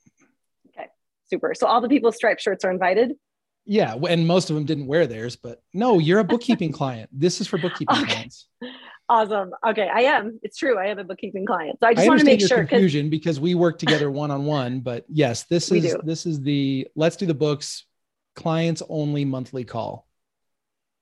[0.69, 0.89] Okay,
[1.27, 1.55] super.
[1.55, 3.13] So all the people with striped shirts are invited.
[3.65, 7.09] Yeah, and most of them didn't wear theirs, but no, you're a bookkeeping client.
[7.13, 8.13] This is for bookkeeping okay.
[8.13, 8.49] clients.
[9.13, 9.51] Awesome.
[9.67, 10.41] Okay, I am.
[10.43, 10.79] It's true.
[10.79, 11.79] I am a bookkeeping client.
[11.81, 14.31] So I just I want to make your sure confusion because we work together one
[14.31, 14.81] on one.
[14.81, 17.85] But yes, this is this is the let's do the books
[18.37, 20.07] clients only monthly call.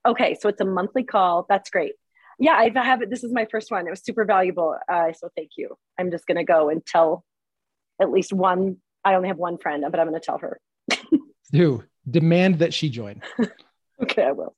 [0.05, 1.45] Okay, so it's a monthly call.
[1.47, 1.93] That's great
[2.41, 3.11] yeah, I have it.
[3.11, 3.85] This is my first one.
[3.85, 4.75] It was super valuable.
[4.91, 5.77] Uh, so thank you.
[5.99, 7.23] I'm just going to go and tell
[8.01, 8.77] at least one.
[9.05, 10.59] I only have one friend, but I'm going to tell her.
[11.51, 13.21] Do demand that she join.
[14.01, 14.55] okay, I will.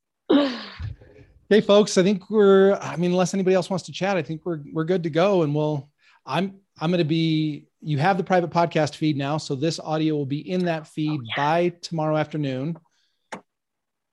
[1.50, 1.98] Okay, folks.
[1.98, 2.72] I think we're.
[2.74, 5.42] I mean, unless anybody else wants to chat, I think we're we're good to go.
[5.42, 5.90] And we'll.
[6.24, 7.66] I'm I'm going to be.
[7.82, 11.20] You have the private podcast feed now, so this audio will be in that feed
[11.20, 11.34] oh, yeah.
[11.36, 12.78] by tomorrow afternoon.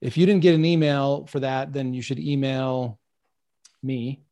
[0.01, 2.99] If you didn't get an email for that, then you should email
[3.81, 4.23] me.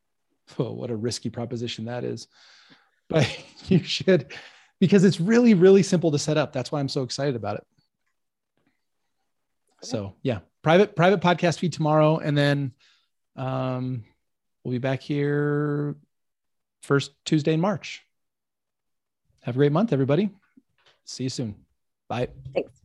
[0.58, 2.28] Oh, what a risky proposition that is.
[3.08, 3.30] But
[3.70, 4.34] you should,
[4.80, 6.52] because it's really, really simple to set up.
[6.52, 7.68] That's why I'm so excited about it.
[9.82, 12.74] So yeah, private private podcast feed tomorrow, and then
[13.36, 14.04] um,
[14.64, 15.96] we'll be back here
[16.84, 18.06] first Tuesday in March.
[19.42, 20.30] Have a great month, everybody.
[21.06, 21.56] See you soon.
[22.08, 22.30] Bye.
[22.54, 22.79] Thanks.